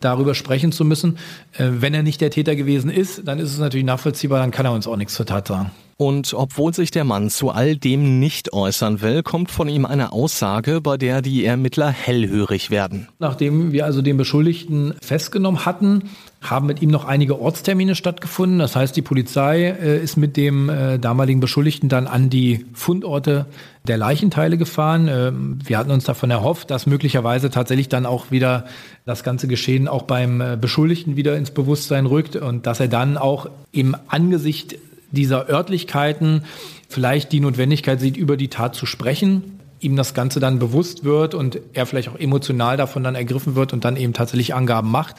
darüber 0.01 0.35
sprechen 0.35 0.73
zu 0.73 0.85
müssen. 0.85 1.19
Äh, 1.57 1.69
wenn 1.79 1.95
er 1.95 2.03
nicht 2.03 2.21
der 2.21 2.31
Täter 2.31 2.57
gewesen 2.57 2.91
ist, 2.91 3.29
dann 3.29 3.39
ist 3.39 3.53
es 3.53 3.59
natürlich 3.59 3.87
nachvollziehbar, 3.87 4.41
dann 4.41 4.51
kann 4.51 4.67
er 4.67 4.73
uns 4.73 4.89
auch 4.89 4.97
nichts 4.97 5.15
zur 5.15 5.27
Tat 5.27 5.47
sagen. 5.47 5.71
Und 5.97 6.35
obwohl 6.35 6.75
sich 6.75 6.91
der 6.91 7.05
Mann 7.05 7.31
zu 7.31 7.51
all 7.51 7.77
dem 7.77 8.19
nicht 8.19 8.53
äußern 8.53 9.01
will, 9.01 9.23
kommt 9.23 9.51
von 9.51 9.69
ihm 9.69 9.87
eine 9.87 10.13
Aussage, 10.13 10.81
bei 10.81 10.97
der 10.97 11.23
die 11.23 11.45
Ermittler 11.45 11.91
hellhörig 11.91 12.71
werden. 12.71 13.09
Nachdem 13.19 13.73
wir 13.73 13.85
also 13.85 14.03
den 14.03 14.17
Beschuldigten 14.17 14.95
festgenommen 15.01 15.65
hatten, 15.65 16.11
haben 16.41 16.67
mit 16.67 16.83
ihm 16.83 16.91
noch 16.91 17.05
einige 17.05 17.41
Ortstermine 17.41 17.95
stattgefunden. 17.95 18.59
Das 18.59 18.75
heißt, 18.75 18.97
die 18.97 19.03
Polizei 19.03 19.67
äh, 19.67 20.03
ist 20.03 20.17
mit 20.17 20.37
dem 20.37 20.69
äh, 20.69 20.99
damaligen 20.99 21.41
Beschuldigten 21.41 21.89
dann 21.89 22.09
an 22.09 22.31
die 22.31 22.67
Fundorte 22.73 23.47
der 23.87 23.97
Leichenteile 23.97 24.59
gefahren. 24.59 25.09
Äh, 25.09 25.33
wir 25.65 25.79
hatten 25.79 25.93
uns 25.93 26.05
davon 26.05 26.31
erhofft, 26.31 26.71
dass 26.71 26.87
möglicherweise 26.87 27.51
tatsächlich 27.51 27.89
dann 27.89 28.07
auch 28.07 28.31
wieder 28.31 28.67
das 29.05 29.23
ganze 29.23 29.47
Geschehen 29.47 29.87
auch 29.87 30.03
beim 30.03 30.41
äh, 30.41 30.59
Beschuldigten 30.61 31.17
wieder 31.17 31.37
ins 31.37 31.53
Bewusstsein 31.53 32.07
rückt 32.07 32.35
und 32.35 32.67
dass 32.67 32.81
er 32.81 32.89
dann 32.89 33.17
auch 33.17 33.49
im 33.71 33.97
Angesicht 34.09 34.77
dieser 35.13 35.49
Örtlichkeiten 35.49 36.45
vielleicht 36.89 37.33
die 37.33 37.41
Notwendigkeit 37.41 38.01
sieht, 38.01 38.17
über 38.17 38.37
die 38.37 38.49
Tat 38.49 38.75
zu 38.75 38.87
sprechen, 38.87 39.61
ihm 39.81 39.97
das 39.97 40.15
Ganze 40.15 40.41
dann 40.41 40.59
bewusst 40.59 41.05
wird 41.05 41.35
und 41.35 41.61
er 41.73 41.87
vielleicht 41.87 42.09
auch 42.09 42.19
emotional 42.19 42.77
davon 42.77 43.05
dann 43.05 43.15
ergriffen 43.15 43.55
wird 43.55 43.73
und 43.73 43.85
dann 43.85 43.97
eben 43.97 44.13
tatsächlich 44.13 44.55
Angaben 44.55 44.91
macht. 44.91 45.17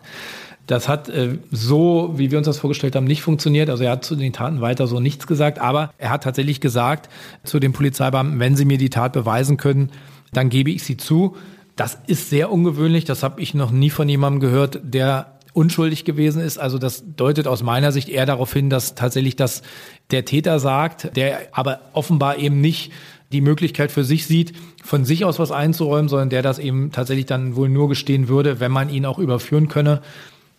Das 0.68 0.88
hat 0.88 1.10
äh, 1.10 1.40
so, 1.52 2.14
wie 2.16 2.32
wir 2.32 2.38
uns 2.38 2.46
das 2.46 2.60
vorgestellt 2.60 2.96
haben, 2.96 3.06
nicht 3.06 3.22
funktioniert. 3.22 3.70
Also 3.70 3.84
er 3.84 3.92
hat 3.92 4.06
zu 4.06 4.16
den 4.16 4.32
Taten 4.32 4.62
weiter 4.62 4.88
so 4.88 5.00
nichts 5.02 5.28
gesagt, 5.28 5.60
aber 5.60 5.92
er 5.98 6.10
hat 6.10 6.24
tatsächlich 6.24 6.62
gesagt 6.62 7.10
zu 7.44 7.60
den 7.60 7.74
Polizeibeamten, 7.74 8.40
wenn 8.40 8.56
sie 8.56 8.66
mir 8.66 8.78
die 8.78 8.90
Tat 8.90 9.12
beweisen 9.12 9.58
können, 9.58 9.90
dann 10.32 10.50
gebe 10.50 10.72
ich 10.72 10.84
sie 10.84 10.96
zu. 10.96 11.36
Das 11.76 11.98
ist 12.08 12.30
sehr 12.30 12.52
ungewöhnlich, 12.52 13.04
das 13.04 13.24
habe 13.24 13.42
ich 13.42 13.54
noch 13.54 13.72
nie 13.72 13.90
von 13.90 14.08
jemandem 14.08 14.40
gehört, 14.40 14.80
der 14.84 15.33
unschuldig 15.54 16.04
gewesen 16.06 16.42
ist. 16.42 16.58
Also 16.58 16.78
das 16.78 17.04
deutet 17.16 17.48
aus 17.48 17.64
meiner 17.64 17.92
Sicht 17.92 18.10
eher 18.10 18.26
darauf 18.26 18.52
hin, 18.52 18.70
dass 18.70 18.96
tatsächlich 18.96 19.36
das 19.36 19.62
der 20.12 20.26
Täter 20.26 20.60
sagt, 20.60 21.16
der 21.16 21.48
aber 21.52 21.80
offenbar 21.94 22.38
eben 22.38 22.60
nicht 22.60 22.92
die 23.32 23.42
Möglichkeit 23.42 23.92
für 23.92 24.04
sich 24.04 24.28
sieht, 24.28 24.54
von 24.84 25.06
sich 25.06 25.26
aus 25.26 25.40
was 25.40 25.52
einzuräumen, 25.52 26.10
sondern 26.10 26.30
der 26.30 26.42
das 26.42 26.60
eben 26.60 26.92
tatsächlich 26.92 27.26
dann 27.26 27.56
wohl 27.56 27.70
nur 27.70 27.90
gestehen 27.90 28.28
würde, 28.28 28.60
wenn 28.60 28.72
man 28.72 28.90
ihn 28.90 29.06
auch 29.06 29.18
überführen 29.18 29.68
könne. 29.68 30.02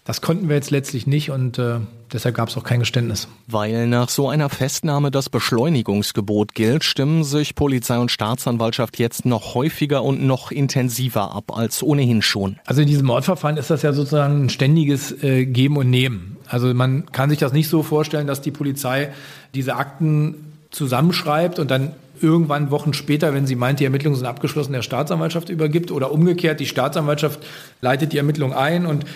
Das 0.05 0.21
konnten 0.21 0.51
wir 0.51 0.57
jetzt 0.57 0.71
letztlich 0.71 1.07
nicht 1.07 1.31
und 1.31 1.59
äh, 1.59 1.77
deshalb 2.13 2.35
gab 2.35 2.51
es 2.51 2.57
auch 2.59 2.63
kein 2.63 2.81
Geständnis. 2.81 3.27
Weil 3.47 3.87
nach 3.87 4.11
so 4.11 4.29
einer 4.29 4.51
Festnahme 4.51 5.11
das 5.11 5.31
Beschleunigungsgebot 5.31 6.55
gilt, 6.55 6.85
stimmen 6.85 7.25
sich 7.25 7.55
Polizei 7.55 7.99
und 7.99 8.11
Staatsanwaltschaft 8.11 8.99
jetzt 8.99 9.25
noch 9.25 9.55
häufiger 9.55 10.03
und 10.03 10.23
noch 10.23 10.51
intensiver 10.51 11.35
ab 11.35 11.57
als 11.57 11.83
ohnehin 11.83 12.21
schon. 12.21 12.59
Also 12.67 12.83
in 12.83 12.89
diesem 12.89 13.07
Mordverfahren 13.07 13.57
ist 13.57 13.71
das 13.71 13.81
ja 13.81 13.95
sozusagen 13.95 14.45
ein 14.45 14.51
ständiges 14.51 15.11
äh, 15.23 15.47
Geben 15.47 15.79
und 15.79 15.89
Nehmen. 15.89 16.37
Also 16.49 16.75
man 16.75 17.11
kann 17.11 17.31
sich 17.31 17.39
das 17.39 17.55
nicht 17.55 17.71
so 17.71 17.83
vorstellen, 17.83 18.27
dass 18.27 18.43
die 18.43 18.51
Polizei 18.51 19.11
diese 19.55 19.77
Akten 19.77 20.53
zusammenschreibt 20.71 21.59
und 21.59 21.71
dann 21.71 21.93
irgendwann 22.21 22.71
Wochen 22.71 22.93
später, 22.93 23.33
wenn 23.33 23.47
sie 23.47 23.57
meint, 23.57 23.81
die 23.81 23.85
Ermittlungen 23.85 24.17
sind 24.17 24.27
abgeschlossen, 24.27 24.73
der 24.73 24.83
Staatsanwaltschaft 24.83 25.49
übergibt 25.49 25.91
oder 25.91 26.13
umgekehrt, 26.13 26.61
die 26.61 26.67
Staatsanwaltschaft 26.67 27.41
leitet 27.81 28.13
die 28.13 28.19
Ermittlung 28.19 28.53
ein 28.53 28.85
und 28.85 29.07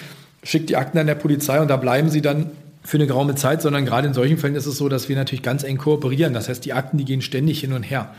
schickt 0.42 0.70
die 0.70 0.76
Akten 0.76 0.98
an 0.98 1.06
der 1.06 1.14
Polizei 1.14 1.60
und 1.60 1.68
da 1.68 1.76
bleiben 1.76 2.10
sie 2.10 2.22
dann 2.22 2.50
für 2.82 2.96
eine 2.96 3.06
geraume 3.06 3.34
Zeit, 3.34 3.60
sondern 3.60 3.84
gerade 3.84 4.06
in 4.06 4.14
solchen 4.14 4.38
Fällen 4.38 4.54
ist 4.54 4.66
es 4.66 4.78
so, 4.78 4.88
dass 4.88 5.08
wir 5.08 5.16
natürlich 5.16 5.42
ganz 5.42 5.62
eng 5.62 5.76
kooperieren. 5.76 6.32
Das 6.32 6.48
heißt, 6.48 6.64
die 6.64 6.72
Akten, 6.72 6.96
die 6.96 7.04
gehen 7.04 7.20
ständig 7.20 7.60
hin 7.60 7.72
und 7.74 7.82
her. 7.82 8.14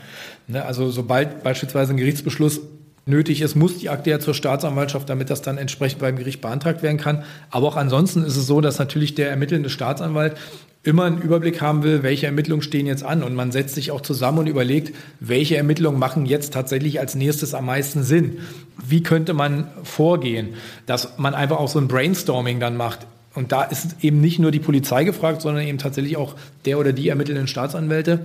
Ne, 0.46 0.64
also 0.64 0.90
sobald 0.90 1.42
beispielsweise 1.42 1.92
ein 1.92 1.96
Gerichtsbeschluss 1.96 2.60
nötig 3.10 3.42
ist, 3.42 3.54
muss 3.54 3.78
die 3.78 3.90
Akte 3.90 4.10
ja 4.10 4.20
zur 4.20 4.34
Staatsanwaltschaft, 4.34 5.08
damit 5.08 5.28
das 5.28 5.42
dann 5.42 5.58
entsprechend 5.58 6.00
beim 6.00 6.16
Gericht 6.16 6.40
beantragt 6.40 6.82
werden 6.82 6.96
kann. 6.96 7.24
Aber 7.50 7.68
auch 7.68 7.76
ansonsten 7.76 8.24
ist 8.24 8.36
es 8.36 8.46
so, 8.46 8.60
dass 8.60 8.78
natürlich 8.78 9.14
der 9.14 9.30
ermittelnde 9.30 9.68
Staatsanwalt 9.68 10.36
immer 10.82 11.04
einen 11.04 11.20
Überblick 11.20 11.60
haben 11.60 11.82
will, 11.82 12.02
welche 12.02 12.24
Ermittlungen 12.24 12.62
stehen 12.62 12.86
jetzt 12.86 13.04
an. 13.04 13.22
Und 13.22 13.34
man 13.34 13.52
setzt 13.52 13.74
sich 13.74 13.90
auch 13.90 14.00
zusammen 14.00 14.38
und 14.38 14.46
überlegt, 14.46 14.96
welche 15.20 15.58
Ermittlungen 15.58 15.98
machen 15.98 16.24
jetzt 16.24 16.54
tatsächlich 16.54 17.00
als 17.00 17.14
nächstes 17.14 17.52
am 17.52 17.66
meisten 17.66 18.02
Sinn. 18.02 18.38
Wie 18.82 19.02
könnte 19.02 19.34
man 19.34 19.66
vorgehen, 19.82 20.54
dass 20.86 21.18
man 21.18 21.34
einfach 21.34 21.58
auch 21.58 21.68
so 21.68 21.78
ein 21.78 21.88
Brainstorming 21.88 22.60
dann 22.60 22.78
macht 22.78 23.06
und 23.34 23.52
da 23.52 23.62
ist 23.62 23.96
eben 24.02 24.20
nicht 24.20 24.38
nur 24.38 24.50
die 24.50 24.58
Polizei 24.58 25.04
gefragt, 25.04 25.42
sondern 25.42 25.66
eben 25.66 25.78
tatsächlich 25.78 26.16
auch 26.16 26.34
der 26.64 26.78
oder 26.78 26.92
die 26.92 27.08
ermittelnden 27.08 27.46
Staatsanwälte. 27.46 28.24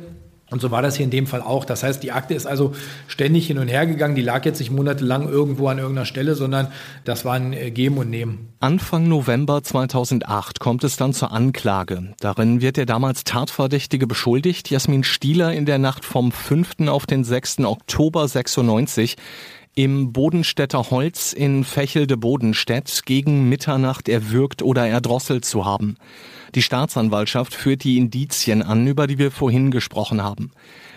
Und 0.51 0.61
so 0.61 0.69
war 0.69 0.83
das 0.83 0.95
hier 0.95 1.05
in 1.05 1.09
dem 1.09 1.25
Fall 1.25 1.41
auch. 1.41 1.65
Das 1.65 1.81
heißt, 1.81 2.03
die 2.03 2.11
Akte 2.11 2.35
ist 2.35 2.45
also 2.45 2.73
ständig 3.07 3.47
hin 3.47 3.57
und 3.57 3.67
her 3.67 3.87
gegangen. 3.87 4.15
Die 4.15 4.21
lag 4.21 4.45
jetzt 4.45 4.59
nicht 4.59 4.71
monatelang 4.71 5.27
irgendwo 5.27 5.67
an 5.69 5.79
irgendeiner 5.79 6.05
Stelle, 6.05 6.35
sondern 6.35 6.67
das 7.03 7.25
war 7.25 7.33
ein 7.33 7.53
äh, 7.53 7.71
Geben 7.71 7.97
und 7.97 8.11
Nehmen. 8.11 8.49
Anfang 8.59 9.07
November 9.07 9.63
2008 9.63 10.59
kommt 10.59 10.83
es 10.83 10.97
dann 10.97 11.13
zur 11.13 11.31
Anklage. 11.31 12.13
Darin 12.19 12.61
wird 12.61 12.77
der 12.77 12.85
damals 12.85 13.23
Tatverdächtige 13.23 14.05
beschuldigt, 14.05 14.69
Jasmin 14.69 15.03
Stieler 15.03 15.51
in 15.51 15.65
der 15.65 15.79
Nacht 15.79 16.05
vom 16.05 16.31
5. 16.31 16.87
auf 16.87 17.07
den 17.07 17.23
6. 17.23 17.59
Oktober 17.61 18.27
96 18.27 19.15
im 19.75 20.13
Bodenstädter 20.13 20.89
Holz 20.89 21.33
in 21.33 21.65
Fächelde 21.65 22.15
Bodenstedt 22.15 23.01
gegen 23.05 23.49
Mitternacht 23.49 24.07
erwürgt 24.07 24.61
oder 24.61 24.87
erdrosselt 24.87 25.43
zu 25.43 25.65
haben. 25.65 25.97
Die 26.55 26.61
Staatsanwaltschaft 26.61 27.53
führt 27.53 27.83
die 27.83 27.97
Indizien 27.97 28.63
an, 28.63 28.87
über 28.87 29.05
die 29.05 29.17
wir 29.17 29.31
vorhin 29.31 29.71
gesprochen 29.71 30.23
haben. 30.23 30.51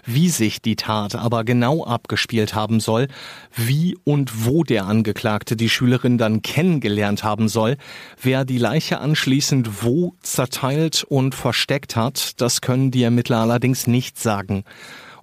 Wie 0.06 0.28
sich 0.28 0.62
die 0.62 0.76
Tat 0.76 1.16
aber 1.16 1.42
genau 1.42 1.84
abgespielt 1.84 2.54
haben 2.54 2.78
soll, 2.78 3.08
wie 3.56 3.98
und 4.04 4.46
wo 4.46 4.62
der 4.62 4.86
Angeklagte 4.86 5.56
die 5.56 5.68
Schülerin 5.68 6.16
dann 6.16 6.42
kennengelernt 6.42 7.24
haben 7.24 7.48
soll, 7.48 7.76
wer 8.22 8.44
die 8.44 8.58
Leiche 8.58 9.00
anschließend 9.00 9.82
wo 9.82 10.14
zerteilt 10.22 11.04
und 11.08 11.34
versteckt 11.34 11.96
hat, 11.96 12.40
das 12.40 12.60
können 12.60 12.92
die 12.92 13.02
Ermittler 13.02 13.38
allerdings 13.38 13.88
nicht 13.88 14.18
sagen. 14.20 14.62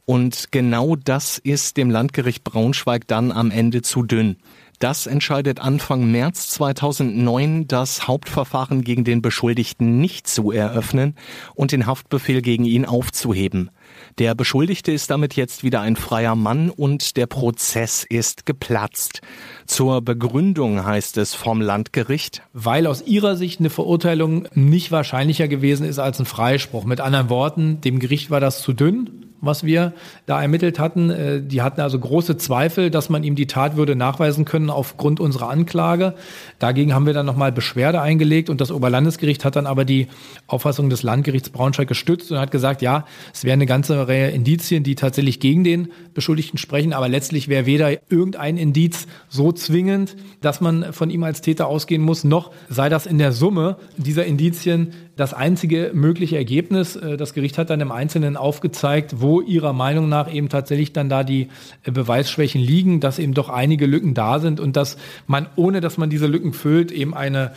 Und 0.05 0.51
genau 0.51 0.95
das 0.95 1.39
ist 1.39 1.77
dem 1.77 1.89
Landgericht 1.89 2.43
Braunschweig 2.43 3.07
dann 3.07 3.31
am 3.31 3.49
Ende 3.49 3.81
zu 3.81 4.03
dünn. 4.03 4.37
Das 4.79 5.07
entscheidet 5.07 5.61
Anfang 5.61 6.11
März 6.11 6.49
2009, 6.49 7.67
das 7.67 8.07
Hauptverfahren 8.07 8.83
gegen 8.83 9.05
den 9.05 9.21
Beschuldigten 9.21 9.99
nicht 9.99 10.27
zu 10.27 10.51
eröffnen 10.51 11.15
und 11.53 11.71
den 11.71 11.85
Haftbefehl 11.85 12.41
gegen 12.41 12.65
ihn 12.65 12.85
aufzuheben. 12.85 13.71
Der 14.19 14.35
Beschuldigte 14.35 14.91
ist 14.91 15.09
damit 15.09 15.35
jetzt 15.35 15.63
wieder 15.63 15.79
ein 15.79 15.95
freier 15.95 16.35
Mann 16.35 16.69
und 16.69 17.15
der 17.15 17.25
Prozess 17.25 18.05
ist 18.07 18.45
geplatzt. 18.45 19.21
Zur 19.65 20.01
Begründung 20.01 20.85
heißt 20.85 21.17
es 21.17 21.33
vom 21.33 21.61
Landgericht, 21.61 22.43
weil 22.51 22.85
aus 22.85 23.01
ihrer 23.01 23.37
Sicht 23.37 23.61
eine 23.61 23.69
Verurteilung 23.69 24.47
nicht 24.53 24.91
wahrscheinlicher 24.91 25.47
gewesen 25.47 25.87
ist 25.87 25.99
als 25.99 26.19
ein 26.19 26.25
Freispruch. 26.25 26.83
Mit 26.83 26.99
anderen 26.99 27.29
Worten, 27.29 27.79
dem 27.79 27.99
Gericht 27.99 28.29
war 28.29 28.41
das 28.41 28.61
zu 28.61 28.73
dünn 28.73 29.24
was 29.45 29.63
wir 29.63 29.93
da 30.25 30.41
ermittelt 30.41 30.79
hatten. 30.79 31.09
Äh, 31.09 31.41
die 31.41 31.61
hatten 31.61 31.81
also 31.81 31.99
große 31.99 32.37
Zweifel, 32.37 32.89
dass 32.89 33.09
man 33.09 33.23
ihm 33.23 33.35
die 33.35 33.47
Tat 33.47 33.77
würde 33.77 33.95
nachweisen 33.95 34.45
können 34.45 34.69
aufgrund 34.69 35.19
unserer 35.19 35.49
Anklage. 35.49 36.15
Dagegen 36.59 36.93
haben 36.93 37.05
wir 37.05 37.13
dann 37.13 37.25
nochmal 37.25 37.51
Beschwerde 37.51 38.01
eingelegt 38.01 38.49
und 38.49 38.61
das 38.61 38.71
Oberlandesgericht 38.71 39.45
hat 39.45 39.55
dann 39.55 39.67
aber 39.67 39.85
die 39.85 40.07
Auffassung 40.47 40.89
des 40.89 41.03
Landgerichts 41.03 41.49
Braunschweig 41.49 41.87
gestützt 41.87 42.31
und 42.31 42.39
hat 42.39 42.51
gesagt, 42.51 42.81
ja, 42.81 43.05
es 43.33 43.43
wäre 43.43 43.53
eine 43.53 43.65
ganze 43.65 44.07
Reihe 44.07 44.29
Indizien, 44.29 44.83
die 44.83 44.95
tatsächlich 44.95 45.39
gegen 45.39 45.63
den 45.63 45.89
Beschuldigten 46.13 46.57
sprechen, 46.57 46.93
aber 46.93 47.09
letztlich 47.09 47.47
wäre 47.47 47.65
weder 47.65 47.91
irgendein 48.09 48.57
Indiz 48.57 49.07
so 49.29 49.51
zwingend, 49.51 50.15
dass 50.41 50.61
man 50.61 50.93
von 50.93 51.09
ihm 51.09 51.23
als 51.23 51.41
Täter 51.41 51.67
ausgehen 51.67 52.01
muss, 52.01 52.23
noch 52.23 52.51
sei 52.69 52.89
das 52.89 53.05
in 53.05 53.17
der 53.17 53.31
Summe 53.31 53.77
dieser 53.97 54.25
Indizien 54.25 54.93
das 55.15 55.33
einzige 55.33 55.91
mögliche 55.93 56.35
Ergebnis. 56.37 56.95
Äh, 56.95 57.17
das 57.17 57.33
Gericht 57.33 57.57
hat 57.57 57.69
dann 57.69 57.81
im 57.81 57.91
Einzelnen 57.91 58.37
aufgezeigt, 58.37 59.21
wo 59.21 59.41
ihrer 59.41 59.73
Meinung 59.73 60.09
nach 60.09 60.31
eben 60.31 60.49
tatsächlich 60.49 60.93
dann 60.93 61.09
da 61.09 61.23
die 61.23 61.49
äh, 61.83 61.91
Beweisschwächen 61.91 62.61
liegen, 62.61 62.99
dass 62.99 63.19
eben 63.19 63.33
doch 63.33 63.49
einige 63.49 63.85
Lücken 63.85 64.13
da 64.13 64.39
sind 64.39 64.59
und 64.59 64.75
dass 64.75 64.97
man, 65.27 65.47
ohne 65.55 65.81
dass 65.81 65.97
man 65.97 66.09
diese 66.09 66.27
Lücken 66.27 66.53
füllt, 66.53 66.91
eben 66.91 67.13
eine 67.13 67.51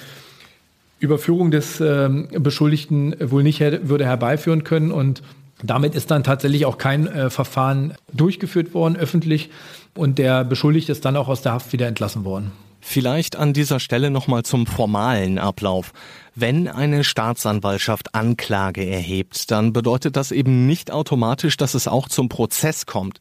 Überführung 1.01 1.51
des 1.51 1.81
ähm, 1.81 2.29
Beschuldigten 2.33 3.15
wohl 3.21 3.43
nicht 3.43 3.61
würde 3.61 4.05
herbeiführen 4.05 4.65
können. 4.65 4.91
Und 4.91 5.23
damit 5.63 5.95
ist 5.95 6.11
dann 6.11 6.25
tatsächlich 6.25 6.67
auch 6.67 6.79
kein 6.79 7.07
äh, 7.07 7.31
Verfahren 7.31 7.95
durchgeführt 8.13 8.75
worden, 8.75 8.97
öffentlich. 8.97 9.51
Und 9.95 10.19
der 10.19 10.45
Beschuldigte 10.45 10.93
ist 10.93 11.05
dann 11.05 11.17
auch 11.17 11.29
aus 11.29 11.43
der 11.43 11.53
Haft 11.53 11.73
wieder 11.73 11.87
entlassen 11.87 12.25
worden. 12.25 12.53
Vielleicht 12.81 13.37
an 13.37 13.53
dieser 13.53 13.81
Stelle 13.81 14.11
nochmal 14.11 14.45
zum 14.45 14.67
formalen 14.67 15.39
Ablauf. 15.39 15.93
Wenn 16.35 16.69
eine 16.69 17.03
Staatsanwaltschaft 17.03 18.15
Anklage 18.15 18.89
erhebt, 18.89 19.51
dann 19.51 19.73
bedeutet 19.73 20.15
das 20.15 20.31
eben 20.31 20.67
nicht 20.67 20.93
automatisch, 20.93 21.57
dass 21.57 21.75
es 21.75 21.89
auch 21.89 22.09
zum 22.09 22.29
Prozess 22.29 22.87
kommt. 22.87 23.19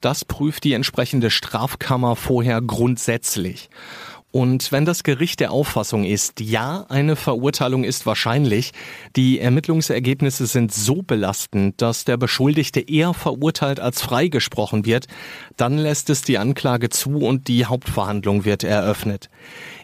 Das 0.00 0.24
prüft 0.24 0.64
die 0.64 0.72
entsprechende 0.72 1.30
Strafkammer 1.30 2.16
vorher 2.16 2.60
grundsätzlich. 2.60 3.70
Und 4.36 4.70
wenn 4.70 4.84
das 4.84 5.02
Gericht 5.02 5.40
der 5.40 5.50
Auffassung 5.50 6.04
ist, 6.04 6.40
ja, 6.40 6.84
eine 6.90 7.16
Verurteilung 7.16 7.84
ist 7.84 8.04
wahrscheinlich, 8.04 8.72
die 9.16 9.40
Ermittlungsergebnisse 9.40 10.44
sind 10.44 10.74
so 10.74 10.96
belastend, 11.00 11.80
dass 11.80 12.04
der 12.04 12.18
Beschuldigte 12.18 12.80
eher 12.80 13.14
verurteilt 13.14 13.80
als 13.80 14.02
freigesprochen 14.02 14.84
wird, 14.84 15.06
dann 15.56 15.78
lässt 15.78 16.10
es 16.10 16.20
die 16.20 16.36
Anklage 16.36 16.90
zu 16.90 17.20
und 17.20 17.48
die 17.48 17.64
Hauptverhandlung 17.64 18.44
wird 18.44 18.62
eröffnet. 18.62 19.30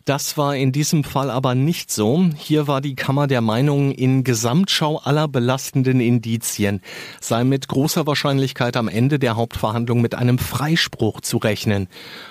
Das 0.05 0.37
war 0.37 0.57
in 0.57 0.73
diesem 0.73 1.05
Fall 1.05 1.31
aber 1.31 1.55
nicht 1.55 1.93
so. 1.93 2.29
Hier 2.37 2.67
war 2.67 2.81
die 2.81 2.97
Kammer 2.97 3.29
der 3.29 3.41
Meinung, 3.41 3.93
in 3.93 4.25
Gesamtschau 4.25 4.99
aller 4.99 5.29
belastenden 5.29 6.01
Indizien 6.01 6.81
sei 7.21 7.45
mit 7.45 7.69
großer 7.69 8.05
Wahrscheinlichkeit 8.05 8.77
am 8.77 8.89
Ende 8.89 9.21
der 9.21 9.37
Hauptverhandlung 9.37 10.01
mit 10.01 10.17
einem 10.17 10.39
Freispruch 10.39 11.21
zu 11.21 11.37
rechnen. 11.37 11.87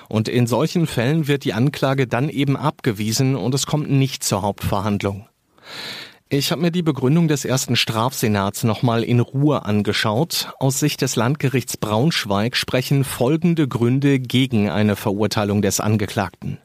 Und 0.10 0.27
in 0.27 0.47
solchen 0.47 0.86
Fällen 0.86 1.29
wird 1.29 1.45
die 1.45 1.53
Anklage 1.53 2.07
dann 2.13 2.30
eben 2.30 2.58
abgewiesen 2.58 3.36
und 3.36 3.54
es 3.56 3.65
kommt 3.65 3.89
nicht 3.89 4.24
zur 4.24 4.41
Hauptverhandlung. 4.41 5.28
Ich 6.34 6.52
habe 6.52 6.62
mir 6.62 6.71
die 6.71 6.82
Begründung 6.82 7.28
des 7.28 7.43
ersten 7.43 7.76
Strafsenats 7.76 8.63
nochmal 8.63 9.04
in 9.04 9.19
Ruhe 9.19 9.65
angeschaut. 9.65 10.54
Aus 10.60 10.80
Sicht 10.80 11.02
des 11.02 11.17
Landgerichts 11.17 11.76
Braunschweig 11.76 12.56
sprechen 12.56 13.04
folgende 13.04 13.67
Gründe 13.67 14.17
gegen 14.17 14.69
eine 14.69 14.95
Verurteilung 14.95 15.62
des 15.62 15.82
Angeklagten. 15.82 16.60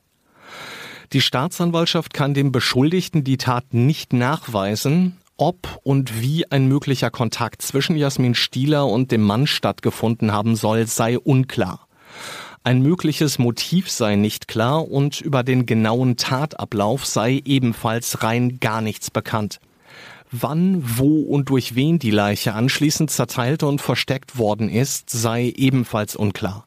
Die 1.13 1.21
Staatsanwaltschaft 1.21 2.15
kann 2.15 2.33
dem 2.33 2.53
Beschuldigten 2.53 3.25
die 3.25 3.39
Tat 3.39 3.75
nicht 3.75 4.13
nachweisen, 4.13 5.17
ob 5.37 5.81
und 5.83 6.21
wie 6.21 6.51
ein 6.51 6.69
möglicher 6.69 7.11
Kontakt 7.11 7.61
zwischen 7.63 7.97
Jasmin 7.97 8.37
Stieler 8.37 8.87
und 8.87 9.11
dem 9.11 9.23
Mann 9.23 9.49
stattgefunden 9.49 10.33
haben 10.33 10.57
soll, 10.57 10.87
sei 10.87 11.19
unklar. 11.19 11.89
Ein 12.67 12.83
mögliches 12.83 13.39
Motiv 13.39 13.89
sei 13.89 14.17
nicht 14.17 14.49
klar 14.49 14.91
und 14.91 15.21
über 15.21 15.45
den 15.45 15.67
genauen 15.67 16.17
Tatablauf 16.17 17.07
sei 17.07 17.41
ebenfalls 17.45 18.25
rein 18.25 18.59
gar 18.59 18.81
nichts 18.81 19.09
bekannt. 19.09 19.61
Wann, 20.33 20.83
wo 20.99 21.21
und 21.21 21.49
durch 21.49 21.77
wen 21.77 22.01
die 22.01 22.11
Leiche 22.11 22.55
anschließend 22.55 23.09
zerteilt 23.09 23.63
und 23.63 23.81
versteckt 23.81 24.37
worden 24.37 24.69
ist, 24.69 25.11
sei 25.11 25.53
ebenfalls 25.57 26.17
unklar. 26.17 26.67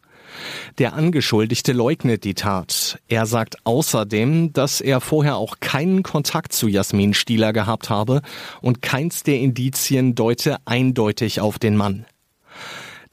Der 0.77 0.93
Angeschuldigte 0.93 1.73
leugnet 1.73 2.23
die 2.23 2.33
Tat. 2.33 2.97
Er 3.09 3.25
sagt 3.25 3.57
außerdem, 3.65 4.53
dass 4.53 4.79
er 4.79 5.01
vorher 5.01 5.35
auch 5.35 5.57
keinen 5.59 6.01
Kontakt 6.01 6.53
zu 6.53 6.69
Jasmin 6.69 7.13
Stieler 7.13 7.51
gehabt 7.51 7.89
habe 7.89 8.21
und 8.61 8.81
keins 8.81 9.23
der 9.23 9.41
Indizien 9.41 10.15
deute 10.15 10.59
eindeutig 10.63 11.41
auf 11.41 11.59
den 11.59 11.75
Mann. 11.75 12.05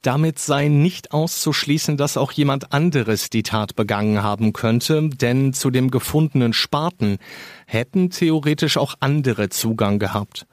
Damit 0.03 0.39
sei 0.39 0.69
nicht 0.69 1.13
auszuschließen, 1.13 1.97
dass 1.97 2.17
auch 2.17 2.31
jemand 2.31 2.73
anderes 2.73 3.29
die 3.29 3.43
Tat 3.43 3.75
begangen 3.75 4.23
haben 4.23 4.53
könnte, 4.53 5.09
denn 5.09 5.53
zu 5.53 5.71
dem 5.71 5.91
gefundenen 5.91 6.53
Spaten 6.53 7.19
hätten 7.67 8.11
theoretisch 8.11 8.77
auch 8.77 8.95
andere 9.01 9.49
Zugang 9.49 9.99
gehabt. 9.99 10.47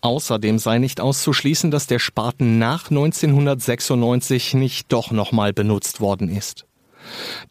Außerdem 0.00 0.58
sei 0.58 0.78
nicht 0.78 1.00
auszuschließen, 1.00 1.70
dass 1.70 1.86
der 1.86 1.98
Spaten 1.98 2.58
nach 2.58 2.90
1996 2.90 4.54
nicht 4.54 4.92
doch 4.92 5.10
nochmal 5.10 5.52
benutzt 5.52 6.00
worden 6.00 6.28
ist. 6.28 6.64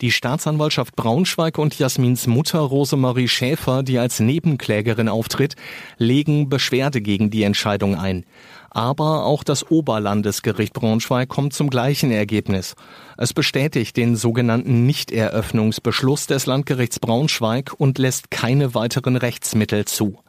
Die 0.01 0.11
Staatsanwaltschaft 0.11 0.95
Braunschweig 0.95 1.57
und 1.57 1.77
Jasmins 1.77 2.27
Mutter 2.27 2.59
Rosemarie 2.59 3.27
Schäfer, 3.27 3.83
die 3.83 3.97
als 3.97 4.19
Nebenklägerin 4.19 5.09
auftritt, 5.09 5.55
legen 5.97 6.49
Beschwerde 6.49 7.01
gegen 7.01 7.29
die 7.29 7.43
Entscheidung 7.43 7.95
ein. 7.95 8.25
Aber 8.69 9.25
auch 9.25 9.43
das 9.43 9.69
Oberlandesgericht 9.69 10.73
Braunschweig 10.73 11.29
kommt 11.29 11.53
zum 11.53 11.69
gleichen 11.69 12.11
Ergebnis. 12.11 12.75
Es 13.17 13.33
bestätigt 13.33 13.97
den 13.97 14.15
sogenannten 14.15 14.85
Nichteröffnungsbeschluss 14.85 16.27
des 16.27 16.45
Landgerichts 16.45 16.99
Braunschweig 16.99 17.73
und 17.77 17.97
lässt 17.97 18.31
keine 18.31 18.73
weiteren 18.73 19.15
Rechtsmittel 19.15 19.85
zu. 19.85 20.19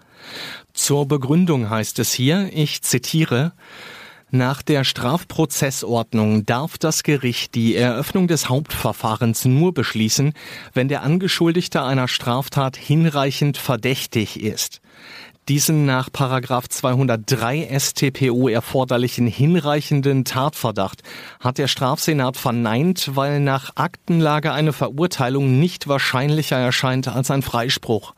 Zur 0.73 1.07
Begründung 1.07 1.71
heißt 1.71 1.99
es 1.99 2.13
hier, 2.13 2.51
ich 2.53 2.83
zitiere, 2.83 3.53
nach 4.31 4.61
der 4.61 4.85
Strafprozessordnung 4.85 6.45
darf 6.45 6.77
das 6.77 7.03
Gericht 7.03 7.55
die 7.55 7.75
Eröffnung 7.75 8.29
des 8.29 8.51
Hauptverfahrens 8.51 9.47
nur 9.47 9.73
beschließen, 9.73 10.35
wenn 10.75 10.89
der 10.89 11.03
Angeschuldigte 11.03 11.83
einer 11.83 12.09
Straftat 12.09 12.77
hinreichend 12.77 13.57
verdächtig 13.57 14.43
ist. 14.43 14.83
Diesen 15.49 15.87
nach 15.87 16.11
203 16.11 17.69
StPO 17.79 18.49
erforderlichen 18.49 19.27
hinreichenden 19.27 20.27
Tatverdacht 20.27 21.03
hat 21.41 21.57
der 21.57 21.69
Strafsenat 21.69 22.37
verneint, 22.37 23.13
weil 23.15 23.41
nach 23.41 23.71
Aktenlage 23.75 24.53
eine 24.53 24.75
Verurteilung 24.75 25.59
nicht 25.59 25.89
wahrscheinlicher 25.89 26.59
erscheint 26.59 27.09
als 27.09 27.31
ein 27.31 27.41
Freispruch. 27.41 28.13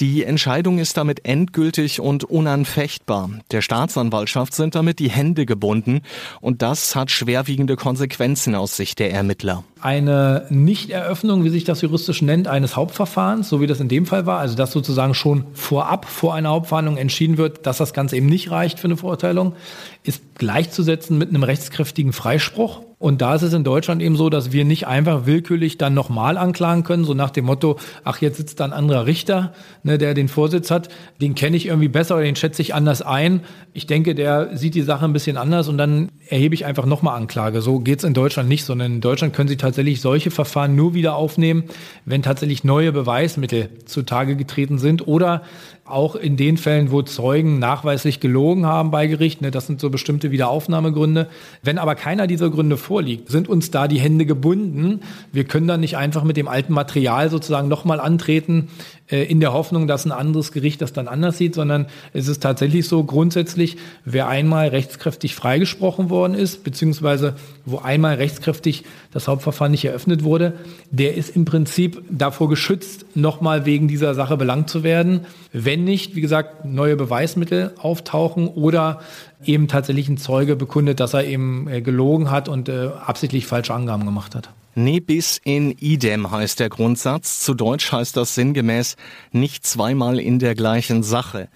Die 0.00 0.24
Entscheidung 0.24 0.78
ist 0.78 0.96
damit 0.96 1.24
endgültig 1.24 2.00
und 2.00 2.24
unanfechtbar. 2.24 3.30
Der 3.52 3.62
Staatsanwaltschaft 3.62 4.52
sind 4.52 4.74
damit 4.74 4.98
die 4.98 5.08
Hände 5.08 5.46
gebunden 5.46 6.00
und 6.40 6.62
das 6.62 6.96
hat 6.96 7.12
schwerwiegende 7.12 7.76
Konsequenzen 7.76 8.56
aus 8.56 8.76
Sicht 8.76 8.98
der 8.98 9.12
Ermittler. 9.12 9.62
Eine 9.80 10.46
Nichteröffnung, 10.50 11.44
wie 11.44 11.50
sich 11.50 11.62
das 11.62 11.80
juristisch 11.80 12.22
nennt, 12.22 12.48
eines 12.48 12.74
Hauptverfahrens, 12.74 13.48
so 13.48 13.60
wie 13.60 13.68
das 13.68 13.78
in 13.78 13.88
dem 13.88 14.04
Fall 14.04 14.26
war, 14.26 14.40
also 14.40 14.56
dass 14.56 14.72
sozusagen 14.72 15.14
schon 15.14 15.44
vorab 15.52 16.06
vor 16.06 16.34
einer 16.34 16.48
Hauptverhandlung 16.48 16.96
entschieden 16.96 17.38
wird, 17.38 17.64
dass 17.64 17.78
das 17.78 17.92
Ganze 17.92 18.16
eben 18.16 18.26
nicht 18.26 18.50
reicht 18.50 18.80
für 18.80 18.88
eine 18.88 18.96
Verurteilung, 18.96 19.54
ist 20.02 20.22
gleichzusetzen 20.36 21.18
mit 21.18 21.28
einem 21.28 21.44
rechtskräftigen 21.44 22.12
Freispruch. 22.12 22.80
Und 23.04 23.20
da 23.20 23.34
ist 23.34 23.42
es 23.42 23.52
in 23.52 23.64
Deutschland 23.64 24.00
eben 24.00 24.16
so, 24.16 24.30
dass 24.30 24.50
wir 24.50 24.64
nicht 24.64 24.86
einfach 24.86 25.26
willkürlich 25.26 25.76
dann 25.76 25.92
nochmal 25.92 26.38
anklagen 26.38 26.84
können, 26.84 27.04
so 27.04 27.12
nach 27.12 27.28
dem 27.28 27.44
Motto, 27.44 27.78
ach, 28.02 28.22
jetzt 28.22 28.38
sitzt 28.38 28.60
da 28.60 28.64
ein 28.64 28.72
anderer 28.72 29.04
Richter, 29.04 29.52
ne, 29.82 29.98
der 29.98 30.14
den 30.14 30.28
Vorsitz 30.28 30.70
hat, 30.70 30.88
den 31.20 31.34
kenne 31.34 31.58
ich 31.58 31.66
irgendwie 31.66 31.88
besser 31.88 32.14
oder 32.14 32.24
den 32.24 32.34
schätze 32.34 32.62
ich 32.62 32.72
anders 32.72 33.02
ein. 33.02 33.42
Ich 33.74 33.86
denke, 33.86 34.14
der 34.14 34.56
sieht 34.56 34.74
die 34.74 34.80
Sache 34.80 35.04
ein 35.04 35.12
bisschen 35.12 35.36
anders 35.36 35.68
und 35.68 35.76
dann 35.76 36.12
erhebe 36.30 36.54
ich 36.54 36.64
einfach 36.64 36.86
nochmal 36.86 37.18
Anklage. 37.18 37.60
So 37.60 37.78
geht's 37.78 38.04
in 38.04 38.14
Deutschland 38.14 38.48
nicht, 38.48 38.64
sondern 38.64 38.94
in 38.94 39.00
Deutschland 39.02 39.34
können 39.34 39.50
Sie 39.50 39.58
tatsächlich 39.58 40.00
solche 40.00 40.30
Verfahren 40.30 40.74
nur 40.74 40.94
wieder 40.94 41.14
aufnehmen, 41.14 41.64
wenn 42.06 42.22
tatsächlich 42.22 42.64
neue 42.64 42.90
Beweismittel 42.90 43.68
zutage 43.84 44.34
getreten 44.34 44.78
sind 44.78 45.06
oder 45.06 45.42
auch 45.84 46.16
in 46.16 46.38
den 46.38 46.56
Fällen, 46.56 46.90
wo 46.90 47.02
Zeugen 47.02 47.58
nachweislich 47.58 48.18
gelogen 48.18 48.64
haben 48.64 48.90
bei 48.90 49.06
Gericht, 49.06 49.42
ne, 49.42 49.50
das 49.50 49.66
sind 49.66 49.80
so 49.80 49.90
bestimmte 49.90 50.30
Wiederaufnahmegründe. 50.30 51.28
Wenn 51.62 51.76
aber 51.76 51.94
keiner 51.94 52.26
dieser 52.26 52.48
Gründe 52.48 52.78
vorliegt, 52.78 53.28
sind 53.28 53.48
uns 53.48 53.70
da 53.70 53.86
die 53.86 54.00
Hände 54.00 54.24
gebunden. 54.24 55.00
Wir 55.30 55.44
können 55.44 55.66
dann 55.66 55.80
nicht 55.80 55.98
einfach 55.98 56.24
mit 56.24 56.38
dem 56.38 56.48
alten 56.48 56.72
Material 56.72 57.28
sozusagen 57.28 57.68
nochmal 57.68 58.00
antreten, 58.00 58.68
äh, 59.10 59.24
in 59.24 59.40
der 59.40 59.52
Hoffnung, 59.52 59.86
dass 59.86 60.06
ein 60.06 60.12
anderes 60.12 60.52
Gericht 60.52 60.80
das 60.80 60.94
dann 60.94 61.08
anders 61.08 61.36
sieht, 61.36 61.54
sondern 61.54 61.86
es 62.14 62.28
ist 62.28 62.42
tatsächlich 62.42 62.88
so 62.88 63.04
grundsätzlich, 63.04 63.76
wer 64.06 64.28
einmal 64.28 64.68
rechtskräftig 64.68 65.34
freigesprochen 65.34 66.08
worden 66.08 66.34
ist, 66.34 66.64
beziehungsweise 66.64 67.34
wo 67.66 67.78
einmal 67.78 68.14
rechtskräftig 68.14 68.84
das 69.12 69.28
Hauptverfahren 69.28 69.72
nicht 69.72 69.84
eröffnet 69.84 70.24
wurde, 70.24 70.54
der 70.90 71.16
ist 71.16 71.36
im 71.36 71.44
Prinzip 71.44 72.02
davor 72.08 72.48
geschützt, 72.48 73.04
nochmal 73.14 73.66
wegen 73.66 73.88
dieser 73.88 74.14
Sache 74.14 74.38
belangt 74.38 74.70
zu 74.70 74.82
werden, 74.82 75.26
wenn 75.52 75.73
nicht, 75.76 76.14
wie 76.14 76.20
gesagt, 76.20 76.64
neue 76.64 76.96
Beweismittel 76.96 77.74
auftauchen 77.78 78.48
oder 78.48 79.00
eben 79.44 79.68
tatsächlich 79.68 80.08
ein 80.08 80.18
Zeuge 80.18 80.56
bekundet, 80.56 81.00
dass 81.00 81.14
er 81.14 81.24
eben 81.24 81.68
äh, 81.68 81.80
gelogen 81.80 82.30
hat 82.30 82.48
und 82.48 82.68
äh, 82.68 82.90
absichtlich 83.04 83.46
falsche 83.46 83.74
Angaben 83.74 84.04
gemacht 84.04 84.34
hat. 84.34 84.50
Ne 84.76 85.00
bis 85.00 85.40
in 85.44 85.70
idem 85.70 86.30
heißt 86.30 86.58
der 86.58 86.68
Grundsatz. 86.68 87.40
Zu 87.40 87.54
Deutsch 87.54 87.92
heißt 87.92 88.16
das 88.16 88.34
sinngemäß 88.34 88.96
nicht 89.30 89.64
zweimal 89.64 90.18
in 90.18 90.40
der 90.40 90.54
gleichen 90.54 91.02
Sache. 91.02 91.48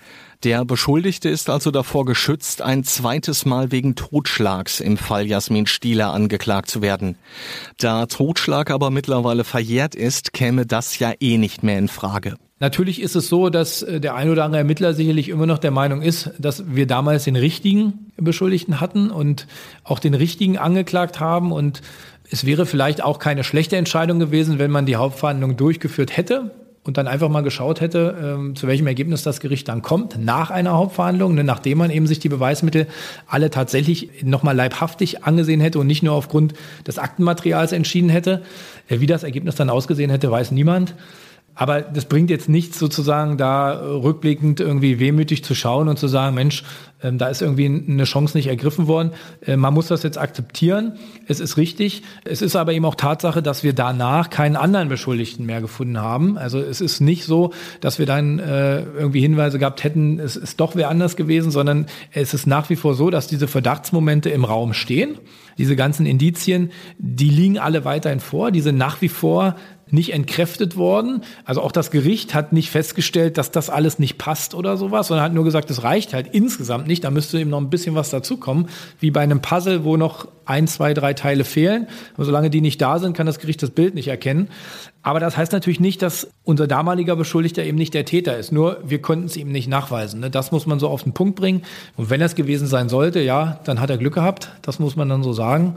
Der 0.44 0.64
Beschuldigte 0.64 1.28
ist 1.28 1.50
also 1.50 1.72
davor 1.72 2.04
geschützt, 2.04 2.62
ein 2.62 2.84
zweites 2.84 3.44
Mal 3.44 3.72
wegen 3.72 3.96
Totschlags 3.96 4.78
im 4.78 4.96
Fall 4.96 5.26
Jasmin 5.26 5.66
Stieler 5.66 6.12
angeklagt 6.12 6.70
zu 6.70 6.80
werden. 6.80 7.16
Da 7.78 8.06
Totschlag 8.06 8.70
aber 8.70 8.90
mittlerweile 8.90 9.42
verjährt 9.42 9.96
ist, 9.96 10.32
käme 10.32 10.64
das 10.64 11.00
ja 11.00 11.12
eh 11.18 11.38
nicht 11.38 11.64
mehr 11.64 11.76
in 11.76 11.88
Frage. 11.88 12.36
Natürlich 12.60 13.02
ist 13.02 13.16
es 13.16 13.28
so, 13.28 13.50
dass 13.50 13.82
äh, 13.82 14.00
der 14.00 14.14
ein 14.14 14.30
oder 14.30 14.44
andere 14.44 14.60
Ermittler 14.60 14.94
sicherlich 14.94 15.28
immer 15.28 15.46
noch 15.46 15.58
der 15.58 15.72
Meinung 15.72 16.02
ist, 16.02 16.30
dass 16.38 16.72
wir 16.72 16.86
damals 16.86 17.24
den 17.24 17.36
richtigen 17.36 18.12
Beschuldigten 18.16 18.80
hatten 18.80 19.10
und 19.10 19.48
auch 19.82 19.98
den 19.98 20.14
richtigen 20.14 20.56
angeklagt 20.56 21.18
haben 21.18 21.50
und 21.50 21.82
es 22.30 22.46
wäre 22.46 22.64
vielleicht 22.64 23.02
auch 23.02 23.18
keine 23.18 23.42
schlechte 23.42 23.76
Entscheidung 23.76 24.20
gewesen, 24.20 24.60
wenn 24.60 24.70
man 24.70 24.86
die 24.86 24.96
Hauptverhandlung 24.96 25.56
durchgeführt 25.56 26.16
hätte 26.16 26.52
und 26.88 26.96
dann 26.96 27.06
einfach 27.06 27.28
mal 27.28 27.42
geschaut 27.42 27.82
hätte, 27.82 28.16
ähm, 28.18 28.56
zu 28.56 28.66
welchem 28.66 28.86
Ergebnis 28.86 29.22
das 29.22 29.40
Gericht 29.40 29.68
dann 29.68 29.82
kommt 29.82 30.18
nach 30.18 30.50
einer 30.50 30.72
Hauptverhandlung, 30.72 31.34
ne, 31.34 31.44
nachdem 31.44 31.76
man 31.76 31.90
eben 31.90 32.06
sich 32.06 32.18
die 32.18 32.30
Beweismittel 32.30 32.86
alle 33.26 33.50
tatsächlich 33.50 34.24
nochmal 34.24 34.56
leibhaftig 34.56 35.22
angesehen 35.22 35.60
hätte 35.60 35.78
und 35.78 35.86
nicht 35.86 36.02
nur 36.02 36.14
aufgrund 36.14 36.54
des 36.86 36.98
Aktenmaterials 36.98 37.72
entschieden 37.72 38.08
hätte. 38.08 38.42
Äh, 38.88 39.00
wie 39.00 39.06
das 39.06 39.22
Ergebnis 39.22 39.54
dann 39.54 39.68
ausgesehen 39.68 40.10
hätte, 40.10 40.30
weiß 40.30 40.50
niemand. 40.50 40.94
Aber 41.60 41.82
das 41.82 42.04
bringt 42.04 42.30
jetzt 42.30 42.48
nichts 42.48 42.78
sozusagen 42.78 43.36
da 43.36 43.72
rückblickend 43.72 44.60
irgendwie 44.60 45.00
wehmütig 45.00 45.42
zu 45.42 45.56
schauen 45.56 45.88
und 45.88 45.98
zu 45.98 46.06
sagen, 46.06 46.36
Mensch, 46.36 46.62
ähm, 47.02 47.18
da 47.18 47.26
ist 47.26 47.42
irgendwie 47.42 47.66
eine 47.66 48.04
Chance 48.04 48.36
nicht 48.36 48.46
ergriffen 48.46 48.86
worden. 48.86 49.10
Äh, 49.44 49.56
man 49.56 49.74
muss 49.74 49.88
das 49.88 50.04
jetzt 50.04 50.18
akzeptieren. 50.18 50.98
Es 51.26 51.40
ist 51.40 51.56
richtig. 51.56 52.02
Es 52.24 52.42
ist 52.42 52.54
aber 52.54 52.74
eben 52.74 52.84
auch 52.84 52.94
Tatsache, 52.94 53.42
dass 53.42 53.64
wir 53.64 53.72
danach 53.72 54.30
keinen 54.30 54.54
anderen 54.54 54.88
Beschuldigten 54.88 55.46
mehr 55.46 55.60
gefunden 55.60 55.98
haben. 55.98 56.38
Also 56.38 56.60
es 56.60 56.80
ist 56.80 57.00
nicht 57.00 57.24
so, 57.24 57.52
dass 57.80 57.98
wir 57.98 58.06
dann 58.06 58.38
äh, 58.38 58.82
irgendwie 58.82 59.20
Hinweise 59.20 59.58
gehabt 59.58 59.82
hätten, 59.82 60.20
es 60.20 60.36
ist 60.36 60.60
doch 60.60 60.76
wer 60.76 60.88
anders 60.88 61.16
gewesen, 61.16 61.50
sondern 61.50 61.86
es 62.12 62.34
ist 62.34 62.46
nach 62.46 62.70
wie 62.70 62.76
vor 62.76 62.94
so, 62.94 63.10
dass 63.10 63.26
diese 63.26 63.48
Verdachtsmomente 63.48 64.30
im 64.30 64.44
Raum 64.44 64.74
stehen. 64.74 65.18
Diese 65.58 65.74
ganzen 65.74 66.06
Indizien, 66.06 66.70
die 66.98 67.30
liegen 67.30 67.58
alle 67.58 67.84
weiterhin 67.84 68.20
vor. 68.20 68.52
Die 68.52 68.60
sind 68.60 68.78
nach 68.78 69.00
wie 69.02 69.08
vor 69.08 69.56
nicht 69.92 70.12
entkräftet 70.12 70.76
worden. 70.76 71.22
Also 71.44 71.62
auch 71.62 71.72
das 71.72 71.90
Gericht 71.90 72.34
hat 72.34 72.52
nicht 72.52 72.70
festgestellt, 72.70 73.38
dass 73.38 73.50
das 73.50 73.70
alles 73.70 73.98
nicht 73.98 74.18
passt 74.18 74.54
oder 74.54 74.76
sowas, 74.76 75.08
sondern 75.08 75.24
hat 75.24 75.34
nur 75.34 75.44
gesagt, 75.44 75.70
es 75.70 75.82
reicht 75.82 76.14
halt 76.14 76.28
insgesamt 76.32 76.86
nicht. 76.86 77.04
Da 77.04 77.10
müsste 77.10 77.38
eben 77.38 77.50
noch 77.50 77.60
ein 77.60 77.70
bisschen 77.70 77.94
was 77.94 78.10
dazukommen, 78.10 78.68
wie 79.00 79.10
bei 79.10 79.20
einem 79.20 79.40
Puzzle, 79.40 79.84
wo 79.84 79.96
noch 79.96 80.28
ein, 80.44 80.66
zwei, 80.66 80.94
drei 80.94 81.14
Teile 81.14 81.44
fehlen. 81.44 81.86
Aber 82.14 82.24
solange 82.24 82.50
die 82.50 82.60
nicht 82.60 82.80
da 82.80 82.98
sind, 82.98 83.16
kann 83.16 83.26
das 83.26 83.38
Gericht 83.38 83.62
das 83.62 83.70
Bild 83.70 83.94
nicht 83.94 84.08
erkennen. 84.08 84.48
Aber 85.02 85.20
das 85.20 85.36
heißt 85.36 85.52
natürlich 85.52 85.80
nicht, 85.80 86.02
dass 86.02 86.28
unser 86.44 86.66
damaliger 86.66 87.16
Beschuldigter 87.16 87.64
eben 87.64 87.78
nicht 87.78 87.94
der 87.94 88.04
Täter 88.04 88.36
ist. 88.36 88.52
Nur 88.52 88.78
wir 88.84 89.00
konnten 89.00 89.26
es 89.26 89.36
ihm 89.36 89.52
nicht 89.52 89.68
nachweisen. 89.68 90.20
Ne? 90.20 90.30
Das 90.30 90.52
muss 90.52 90.66
man 90.66 90.78
so 90.78 90.88
auf 90.88 91.02
den 91.02 91.12
Punkt 91.12 91.36
bringen. 91.36 91.62
Und 91.96 92.10
wenn 92.10 92.20
es 92.20 92.34
gewesen 92.34 92.66
sein 92.66 92.88
sollte, 92.88 93.20
ja, 93.20 93.60
dann 93.64 93.80
hat 93.80 93.90
er 93.90 93.98
Glück 93.98 94.14
gehabt. 94.14 94.50
Das 94.62 94.78
muss 94.78 94.96
man 94.96 95.08
dann 95.08 95.22
so 95.22 95.32
sagen. 95.32 95.76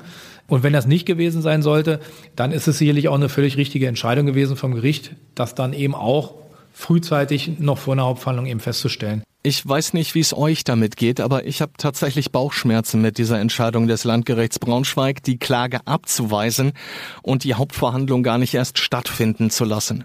Und 0.51 0.63
wenn 0.63 0.73
das 0.73 0.85
nicht 0.85 1.05
gewesen 1.05 1.41
sein 1.41 1.61
sollte, 1.61 2.01
dann 2.35 2.51
ist 2.51 2.67
es 2.67 2.77
sicherlich 2.77 3.07
auch 3.07 3.15
eine 3.15 3.29
völlig 3.29 3.55
richtige 3.55 3.87
Entscheidung 3.87 4.25
gewesen 4.25 4.57
vom 4.57 4.75
Gericht, 4.75 5.15
das 5.33 5.55
dann 5.55 5.71
eben 5.71 5.95
auch 5.95 6.33
frühzeitig 6.73 7.59
noch 7.59 7.77
vor 7.77 7.93
einer 7.93 8.03
Hauptverhandlung 8.03 8.47
eben 8.47 8.59
festzustellen. 8.59 9.23
Ich 9.43 9.65
weiß 9.65 9.93
nicht, 9.93 10.13
wie 10.13 10.19
es 10.19 10.35
euch 10.35 10.65
damit 10.65 10.97
geht, 10.97 11.21
aber 11.21 11.45
ich 11.45 11.61
habe 11.61 11.71
tatsächlich 11.77 12.33
Bauchschmerzen 12.33 13.01
mit 13.01 13.17
dieser 13.17 13.39
Entscheidung 13.39 13.87
des 13.87 14.03
Landgerichts 14.03 14.59
Braunschweig, 14.59 15.23
die 15.23 15.39
Klage 15.39 15.87
abzuweisen 15.87 16.73
und 17.21 17.45
die 17.45 17.53
Hauptverhandlung 17.53 18.21
gar 18.21 18.37
nicht 18.37 18.53
erst 18.53 18.77
stattfinden 18.77 19.51
zu 19.51 19.63
lassen. 19.63 20.03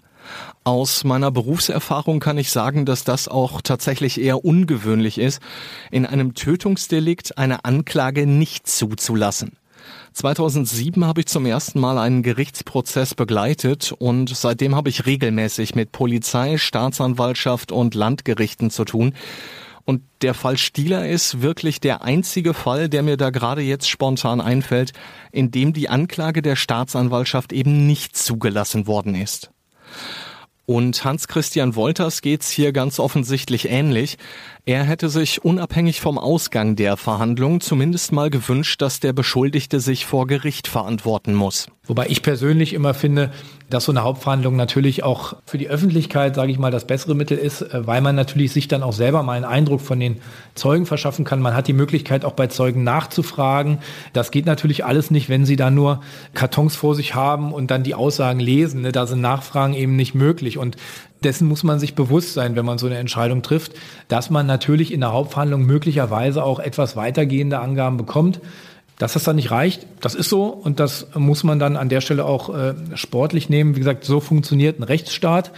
Aus 0.63 1.03
meiner 1.03 1.33
Berufserfahrung 1.33 2.21
kann 2.21 2.39
ich 2.39 2.53
sagen, 2.53 2.87
dass 2.87 3.03
das 3.03 3.27
auch 3.27 3.63
tatsächlich 3.63 4.21
eher 4.21 4.45
ungewöhnlich 4.45 5.19
ist, 5.19 5.43
in 5.91 6.07
einem 6.07 6.35
Tötungsdelikt 6.35 7.37
eine 7.37 7.65
Anklage 7.65 8.29
nicht 8.29 8.69
zuzulassen. 8.69 9.59
2007 10.13 11.05
habe 11.05 11.21
ich 11.21 11.27
zum 11.27 11.45
ersten 11.47 11.79
Mal 11.79 11.99
einen 11.99 12.23
Gerichtsprozess 12.23 13.15
begleitet 13.15 13.93
und 13.93 14.35
seitdem 14.35 14.75
habe 14.75 14.89
ich 14.89 15.07
regelmäßig 15.07 15.75
mit 15.75 15.93
Polizei, 15.93 16.57
Staatsanwaltschaft 16.57 17.73
und 17.73 17.95
Landgerichten 17.95 18.71
zu 18.71 18.85
tun. 18.85 19.15
Und 19.85 20.03
der 20.23 20.35
Fall 20.35 20.57
Stieler 20.57 21.09
ist 21.09 21.43
wirklich 21.43 21.81
der 21.81 22.03
einzige 22.03 22.55
Fall, 22.55 22.89
der 22.89 23.03
mir 23.03 23.17
da 23.17 23.31
gerade 23.31 23.63
jetzt 23.63 23.89
spontan 23.89 24.41
einfällt, 24.41 24.93
in 25.33 25.51
dem 25.53 25.73
die 25.73 25.89
Anklage 25.89 26.43
der 26.43 26.57
Staatsanwaltschaft 26.57 27.53
eben 27.53 27.87
nicht 27.87 28.17
zugelassen 28.17 28.87
worden 28.87 29.15
ist. 29.15 29.51
Und 30.67 31.05
Hans-Christian 31.05 31.77
Wolters 31.77 32.21
geht's 32.21 32.51
hier 32.51 32.73
ganz 32.73 32.99
offensichtlich 32.99 33.69
ähnlich. 33.69 34.19
Er 34.69 34.83
hätte 34.83 35.09
sich 35.11 35.45
unabhängig 35.45 36.01
vom 36.01 36.19
Ausgang 36.19 36.75
der 36.75 36.97
Verhandlung 36.97 37.61
zumindest 37.61 38.11
mal 38.11 38.31
gewünscht, 38.31 38.83
dass 38.83 38.99
der 38.99 39.13
Beschuldigte 39.13 39.79
sich 39.79 40.07
vor 40.07 40.27
Gericht 40.27 40.67
verantworten 40.67 41.35
muss. 41.35 41.69
Wobei 41.85 42.09
ich 42.09 42.21
persönlich 42.21 42.73
immer 42.73 42.93
finde, 42.93 43.31
dass 43.71 43.85
so 43.85 43.93
eine 43.93 44.03
Hauptverhandlung 44.03 44.57
natürlich 44.57 45.05
auch 45.05 45.37
für 45.47 45.57
die 45.57 45.69
Öffentlichkeit, 45.69 46.35
sage 46.35 46.51
ich 46.51 46.59
mal, 46.59 46.73
das 46.73 46.85
bessere 46.85 47.15
Mittel 47.15 47.39
ist, 47.39 47.63
äh, 47.63 47.87
weil 47.87 48.01
man 48.01 48.17
natürlich 48.17 48.51
sich 48.53 48.67
dann 48.67 48.83
auch 48.83 48.93
selber 48.93 49.23
mal 49.23 49.35
einen 49.35 49.45
Eindruck 49.45 49.81
von 49.81 50.01
den 50.01 50.17
Zeugen 50.57 50.85
verschaffen 50.85 51.25
kann. 51.25 51.41
Man 51.41 51.55
hat 51.55 51.69
die 51.69 51.73
Möglichkeit, 51.73 52.25
auch 52.25 52.33
bei 52.33 52.49
Zeugen 52.49 52.83
nachzufragen. 52.83 53.79
Das 54.13 54.33
geht 54.33 54.47
natürlich 54.47 54.85
alles 54.85 55.13
nicht, 55.13 55.29
wenn 55.29 55.47
sie 55.47 55.55
da 55.55 55.71
nur 55.71 56.01
Kartons 56.35 56.75
vor 56.75 56.97
sich 56.97 57.15
haben 57.15 57.53
und 57.53 57.71
dann 57.71 57.85
die 57.85 57.95
Aussagen 57.95 58.41
lesen. 58.41 58.83
Ne? 58.83 58.91
Da 58.91 59.07
sind 59.07 59.21
Nachfragen 59.21 59.75
eben 59.75 59.95
nicht 59.95 60.17
möglich. 60.17 60.59
Und 60.59 60.77
dessen 61.25 61.49
muss 61.49 61.63
man 61.63 61.79
sich 61.79 61.95
bewusst 61.95 62.35
sein, 62.35 62.57
wenn 62.57 62.65
man 62.65 62.79
so 62.79 62.87
eine 62.87 62.99
Entscheidung 62.99 63.43
trifft, 63.43 63.73
dass 64.09 64.31
man 64.31 64.47
natürlich 64.47 64.93
in 64.93 65.01
der 65.01 65.13
Hauptverhandlung 65.13 65.65
möglicherweise 65.65 66.45
auch 66.45 66.59
etwas 66.59 66.97
weitergehende 66.97 67.59
Angaben 67.59 67.97
bekommt. 67.97 68.41
Dass 68.99 69.13
das 69.13 69.25
dann 69.25 69.37
nicht 69.37 69.51
reicht, 69.51 69.87
das 70.01 70.15
ist 70.15 70.31
so 70.31 70.45
und 70.47 70.81
das 70.81 71.09
muss 71.15 71.45
man 71.45 71.59
dann 71.59 71.77
an 71.77 71.91
der 71.91 72.01
Stelle 72.01 72.25
auch 72.25 72.55
äh, 72.55 72.75
sportlich 72.95 73.51
nehmen. 73.51 73.77
Wie 73.77 73.81
gesagt, 73.81 74.05
so 74.05 74.21
funktioniert 74.21 74.81
ein 74.81 74.85
Rechtsstaat. 74.85 75.53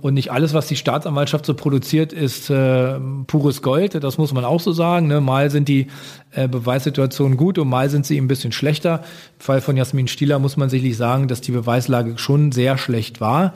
Und 0.00 0.14
nicht 0.14 0.32
alles, 0.32 0.54
was 0.54 0.66
die 0.66 0.76
Staatsanwaltschaft 0.76 1.44
so 1.44 1.54
produziert, 1.54 2.12
ist 2.12 2.48
äh, 2.50 2.98
pures 3.26 3.60
Gold. 3.62 4.02
Das 4.02 4.18
muss 4.18 4.32
man 4.32 4.44
auch 4.44 4.60
so 4.60 4.72
sagen. 4.72 5.08
Ne? 5.08 5.20
Mal 5.20 5.50
sind 5.50 5.68
die 5.68 5.88
äh, 6.32 6.48
Beweissituationen 6.48 7.36
gut 7.36 7.58
und 7.58 7.68
mal 7.68 7.90
sind 7.90 8.06
sie 8.06 8.16
ein 8.18 8.28
bisschen 8.28 8.52
schlechter. 8.52 9.00
Im 9.38 9.40
Fall 9.40 9.60
von 9.60 9.76
Jasmin 9.76 10.08
Stieler 10.08 10.38
muss 10.38 10.56
man 10.56 10.70
sicherlich 10.70 10.96
sagen, 10.96 11.28
dass 11.28 11.40
die 11.40 11.52
Beweislage 11.52 12.16
schon 12.16 12.52
sehr 12.52 12.78
schlecht 12.78 13.20
war. 13.20 13.54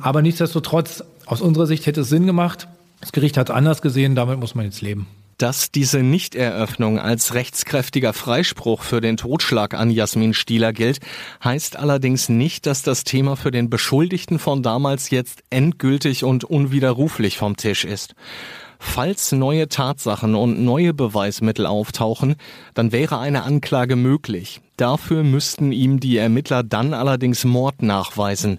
Aber 0.00 0.22
nichtsdestotrotz, 0.22 1.02
aus 1.24 1.40
unserer 1.40 1.66
Sicht 1.66 1.86
hätte 1.86 2.02
es 2.02 2.08
Sinn 2.08 2.26
gemacht. 2.26 2.68
Das 3.00 3.12
Gericht 3.12 3.36
hat 3.36 3.48
es 3.48 3.54
anders 3.54 3.82
gesehen, 3.82 4.14
damit 4.14 4.38
muss 4.38 4.54
man 4.54 4.64
jetzt 4.64 4.82
leben. 4.82 5.06
Dass 5.38 5.70
diese 5.70 6.02
Nichteröffnung 6.02 6.98
als 6.98 7.34
rechtskräftiger 7.34 8.14
Freispruch 8.14 8.82
für 8.82 9.02
den 9.02 9.18
Totschlag 9.18 9.74
an 9.74 9.90
Jasmin 9.90 10.32
Stieler 10.32 10.72
gilt, 10.72 11.00
heißt 11.44 11.76
allerdings 11.76 12.30
nicht, 12.30 12.64
dass 12.64 12.82
das 12.82 13.04
Thema 13.04 13.36
für 13.36 13.50
den 13.50 13.68
Beschuldigten 13.68 14.38
von 14.38 14.62
damals 14.62 15.10
jetzt 15.10 15.42
endgültig 15.50 16.24
und 16.24 16.44
unwiderruflich 16.44 17.36
vom 17.36 17.56
Tisch 17.58 17.84
ist. 17.84 18.14
Falls 18.78 19.32
neue 19.32 19.68
Tatsachen 19.68 20.34
und 20.34 20.64
neue 20.64 20.94
Beweismittel 20.94 21.66
auftauchen, 21.66 22.36
dann 22.72 22.92
wäre 22.92 23.18
eine 23.18 23.42
Anklage 23.42 23.96
möglich. 23.96 24.62
Dafür 24.78 25.22
müssten 25.22 25.70
ihm 25.70 26.00
die 26.00 26.16
Ermittler 26.16 26.62
dann 26.62 26.94
allerdings 26.94 27.44
Mord 27.44 27.82
nachweisen. 27.82 28.58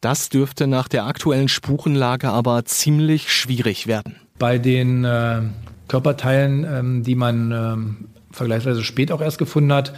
Das 0.00 0.28
dürfte 0.28 0.66
nach 0.68 0.86
der 0.86 1.06
aktuellen 1.06 1.48
Spurenlage 1.48 2.28
aber 2.28 2.64
ziemlich 2.66 3.32
schwierig 3.32 3.86
werden. 3.86 4.16
Bei 4.38 4.58
den 4.58 5.04
äh, 5.04 5.42
Körperteilen, 5.88 6.64
ähm, 6.64 7.02
die 7.02 7.14
man 7.14 7.52
ähm, 7.52 7.96
vergleichsweise 8.30 8.82
spät 8.82 9.12
auch 9.12 9.20
erst 9.20 9.38
gefunden 9.38 9.72
hat, 9.72 9.92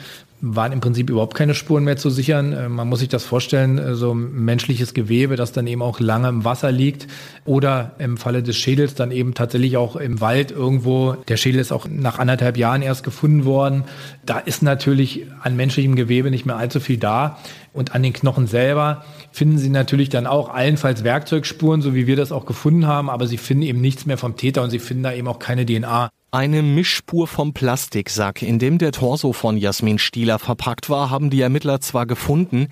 waren 0.55 0.73
im 0.73 0.81
Prinzip 0.81 1.11
überhaupt 1.11 1.35
keine 1.35 1.55
Spuren 1.55 1.85
mehr 1.85 1.97
zu 1.97 2.11
sichern. 2.11 2.53
Äh, 2.53 2.69
man 2.69 2.89
muss 2.89 3.01
sich 3.01 3.09
das 3.09 3.25
vorstellen, 3.25 3.79
äh, 3.79 3.95
so 3.95 4.15
menschliches 4.15 4.95
Gewebe, 4.95 5.37
das 5.37 5.53
dann 5.53 5.67
eben 5.67 5.83
auch 5.83 5.99
lange 5.99 6.29
im 6.29 6.45
Wasser 6.45 6.71
liegt 6.71 7.07
oder 7.45 7.93
im 7.99 8.17
Falle 8.17 8.43
des 8.43 8.57
Schädels 8.57 8.95
dann 8.95 9.11
eben 9.11 9.35
tatsächlich 9.35 9.77
auch 9.77 9.97
im 9.97 10.21
Wald 10.21 10.51
irgendwo. 10.51 11.15
Der 11.29 11.37
Schädel 11.37 11.61
ist 11.61 11.73
auch 11.73 11.87
nach 11.89 12.19
anderthalb 12.19 12.57
Jahren 12.57 12.83
erst 12.83 13.03
gefunden 13.03 13.45
worden. 13.45 13.85
Da 14.25 14.39
ist 14.39 14.63
natürlich 14.63 15.27
an 15.43 15.57
menschlichem 15.57 15.97
Gewebe 15.97 16.31
nicht 16.31 16.47
mehr 16.47 16.57
allzu 16.57 16.81
viel 16.81 16.99
da. 16.99 17.39
Und 17.73 17.95
an 17.95 18.03
den 18.03 18.15
Knochen 18.15 18.47
selber 18.47 19.05
finden 19.33 19.59
Sie 19.59 19.69
natürlich 19.69 20.09
dann 20.09 20.27
auch 20.27 20.49
allenfalls 20.49 21.05
Werkzeugspuren, 21.05 21.83
so 21.83 21.95
wie 21.95 22.07
wir 22.07 22.17
das 22.17 22.33
auch 22.33 22.47
gefunden 22.47 22.87
haben, 22.87 23.11
aber 23.11 23.27
Sie 23.27 23.37
finden 23.37 23.65
eben 23.65 23.83
nichts 23.83 24.07
mehr 24.07 24.17
vom 24.17 24.37
Täter 24.37 24.63
und 24.63 24.71
Sie 24.71 24.79
finden 24.79 25.03
da 25.03 25.13
eben 25.13 25.29
auch 25.29 25.39
keine 25.39 25.67
DNA. 25.67 26.09
Eine 26.33 26.63
Mischspur 26.63 27.27
vom 27.27 27.55
Plastiksack, 27.55 28.43
in 28.43 28.59
dem 28.59 28.79
der 28.79 28.93
Torso 28.93 29.33
von 29.33 29.57
Jasmin 29.57 29.99
Stieler 29.99 30.36
verpackt 30.39 30.91
war, 30.91 31.11
haben 31.11 31.31
die 31.31 31.41
Ermittler 31.41 31.81
zwar 31.81 32.07
gefunden, 32.07 32.69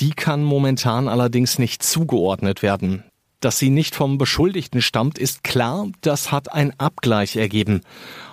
die 0.00 0.10
kann 0.10 0.42
momentan 0.42 1.08
allerdings 1.08 1.58
nicht 1.58 1.82
zugeordnet 1.82 2.62
werden. 2.62 3.04
Dass 3.42 3.58
sie 3.58 3.70
nicht 3.70 3.96
vom 3.96 4.18
Beschuldigten 4.18 4.80
stammt, 4.80 5.18
ist 5.18 5.42
klar, 5.42 5.88
das 6.00 6.30
hat 6.30 6.52
ein 6.52 6.78
Abgleich 6.78 7.34
ergeben. 7.34 7.80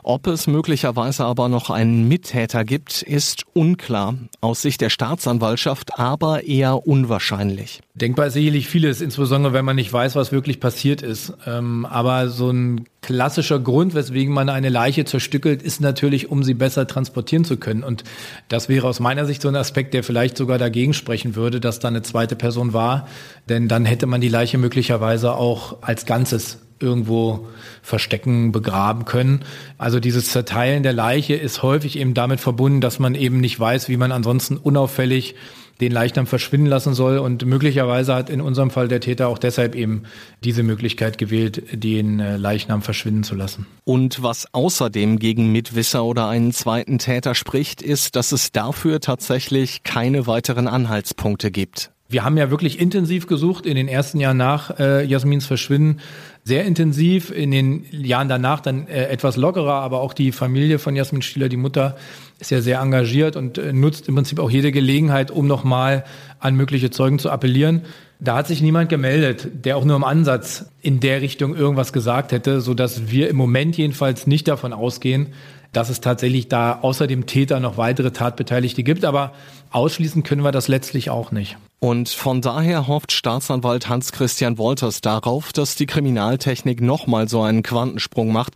Ob 0.04 0.28
es 0.28 0.46
möglicherweise 0.46 1.26
aber 1.26 1.50
noch 1.50 1.72
einen 1.72 2.08
Mittäter 2.08 2.64
gibt, 2.64 3.02
ist 3.02 3.44
unklar. 3.54 4.14
Aus 4.40 4.62
Sicht 4.62 4.82
der 4.82 4.92
Staatsanwaltschaft 4.92 5.98
aber 5.98 6.44
eher 6.44 6.86
unwahrscheinlich. 6.86 7.82
Denkbar 8.00 8.28
ist 8.28 8.34
sicherlich 8.34 8.68
vieles, 8.68 9.02
insbesondere 9.02 9.52
wenn 9.52 9.66
man 9.66 9.76
nicht 9.76 9.92
weiß, 9.92 10.16
was 10.16 10.32
wirklich 10.32 10.60
passiert 10.60 11.02
ist. 11.02 11.34
Ähm, 11.46 11.86
aber 11.86 12.30
so 12.30 12.50
ein 12.50 12.86
klassischer 13.02 13.60
Grund, 13.60 13.94
weswegen 13.94 14.34
man 14.34 14.48
eine 14.48 14.70
Leiche 14.70 15.04
zerstückelt, 15.04 15.62
ist 15.62 15.82
natürlich, 15.82 16.32
um 16.32 16.44
sie 16.44 16.54
besser 16.54 16.88
transportieren 16.88 17.44
zu 17.44 17.58
können. 17.58 17.84
Und 17.84 18.04
das 18.48 18.70
wäre 18.70 18.88
aus 18.88 19.02
meiner 19.02 19.26
Sicht 19.26 19.42
so 19.42 19.50
ein 19.50 19.56
Aspekt, 19.56 19.94
der 19.94 20.04
vielleicht 20.04 20.38
sogar 20.38 20.58
dagegen 20.58 20.94
sprechen 20.94 21.36
würde, 21.36 21.60
dass 21.60 21.80
da 21.80 21.90
eine 21.90 22.02
zweite 22.02 22.38
Person 22.38 22.72
war. 22.72 23.08
Denn 23.50 23.68
dann 23.68 23.84
hätte 23.86 24.08
man 24.08 24.22
die 24.22 24.30
Leiche 24.30 24.58
möglicherweise 24.58 25.34
auch 25.34 25.78
als 25.82 26.06
Ganzes 26.06 26.60
irgendwo 26.80 27.48
verstecken, 27.82 28.54
begraben 28.54 29.04
können. 29.04 29.44
Also 29.78 30.00
dieses 30.00 30.32
Zerteilen 30.32 30.84
der 30.84 30.94
Leiche 30.94 31.36
ist 31.36 31.64
häufig 31.64 32.00
eben 32.00 32.14
damit 32.14 32.40
verbunden, 32.40 32.80
dass 32.80 33.00
man 33.00 33.16
eben 33.16 33.40
nicht 33.42 33.60
weiß, 33.60 33.90
wie 33.90 33.98
man 33.98 34.14
ansonsten 34.14 34.56
unauffällig 34.56 35.36
den 35.82 35.92
Leichnam 35.92 36.28
verschwinden 36.28 36.68
lassen 36.68 36.94
soll. 36.94 37.18
Und 37.18 37.46
möglicherweise 37.46 38.14
hat 38.14 38.30
in 38.30 38.42
unserem 38.42 38.72
Fall 38.72 38.88
der 38.88 39.00
Täter 39.00 39.28
auch 39.28 39.38
deshalb 39.38 39.76
eben 39.76 40.04
diese 40.44 40.64
Möglichkeit 40.64 41.18
gewählt, 41.18 41.64
den 41.72 42.20
äh, 42.20 42.38
Leichnam 42.38 42.82
verschwinden 42.82 43.24
zu 43.24 43.36
lassen. 43.36 43.66
Und 43.86 44.22
was 44.22 44.54
außerdem 44.54 45.20
gegen 45.20 45.52
Mitwisser 45.52 46.04
oder 46.04 46.28
einen 46.28 46.52
zweiten 46.52 47.00
Täter 47.00 47.36
spricht, 47.36 47.82
ist, 47.82 48.16
dass 48.16 48.32
es 48.32 48.52
dafür 48.52 49.00
tatsächlich 49.00 49.84
keine 49.84 50.28
weiteren 50.28 50.68
Anhaltspunkte 50.68 51.52
gibt. 51.52 51.92
Wir 52.12 52.26
haben 52.26 52.38
ja 52.38 52.50
wirklich 52.50 52.80
intensiv 52.80 53.28
gesucht 53.28 53.68
in 53.68 53.76
den 53.76 53.88
ersten 53.88 54.20
Jahren 54.20 54.38
nach 54.38 54.80
äh, 54.80 55.06
Jasmins 55.06 55.46
Verschwinden. 55.46 56.00
Sehr 56.44 56.66
intensiv, 56.66 57.30
in 57.30 57.52
den 57.52 57.86
Jahren 57.92 58.28
danach 58.28 58.62
dann 58.62 58.88
äh, 58.88 59.06
etwas 59.10 59.38
lockerer, 59.38 59.76
aber 59.76 60.02
auch 60.02 60.16
die 60.16 60.32
Familie 60.32 60.80
von 60.80 60.96
Jasmin 60.96 61.22
Stieler, 61.22 61.50
die 61.50 61.58
Mutter, 61.58 61.98
ist 62.40 62.50
ja 62.50 62.62
sehr 62.62 62.80
engagiert 62.80 63.36
und 63.36 63.60
äh, 63.60 63.74
nutzt 63.74 64.08
im 64.08 64.16
Prinzip 64.16 64.40
auch 64.40 64.50
jede 64.50 64.72
Gelegenheit, 64.72 65.30
um 65.30 65.46
nochmal 65.46 66.04
an 66.40 66.56
mögliche 66.56 66.90
Zeugen 66.90 67.20
zu 67.20 67.30
appellieren. 67.30 67.84
Da 68.20 68.38
hat 68.38 68.48
sich 68.48 68.64
niemand 68.64 68.90
gemeldet, 68.90 69.48
der 69.64 69.78
auch 69.78 69.86
nur 69.86 69.96
im 69.96 70.04
Ansatz 70.04 70.66
in 70.82 71.00
der 71.00 71.22
Richtung 71.22 71.56
irgendwas 71.56 71.94
gesagt 71.94 72.32
hätte, 72.32 72.60
so 72.60 72.74
dass 72.74 73.12
wir 73.12 73.30
im 73.30 73.36
Moment 73.36 73.78
jedenfalls 73.78 74.26
nicht 74.26 74.48
davon 74.48 74.74
ausgehen, 74.74 75.28
dass 75.74 75.90
es 75.90 76.02
tatsächlich 76.02 76.48
da 76.48 76.80
außer 76.82 77.06
dem 77.06 77.28
Täter 77.28 77.60
noch 77.60 77.78
weitere 77.78 78.12
Tatbeteiligte 78.12 78.84
gibt. 78.84 79.06
Aber 79.06 79.34
ausschließen 79.72 80.24
können 80.24 80.44
wir 80.44 80.52
das 80.52 80.68
letztlich 80.68 81.10
auch 81.10 81.32
nicht. 81.32 81.58
Und 81.82 82.10
von 82.10 82.42
daher 82.42 82.88
hofft 82.88 83.14
Staatsanwalt 83.14 83.88
Hans-Christian 83.88 84.58
Wolters 84.58 85.00
darauf, 85.00 85.54
dass 85.54 85.78
die 85.78 85.86
Kriminaltechnik 85.86 86.82
nochmal 86.82 87.30
so 87.30 87.42
einen 87.42 87.64
Quantensprung 87.64 88.34
macht, 88.34 88.56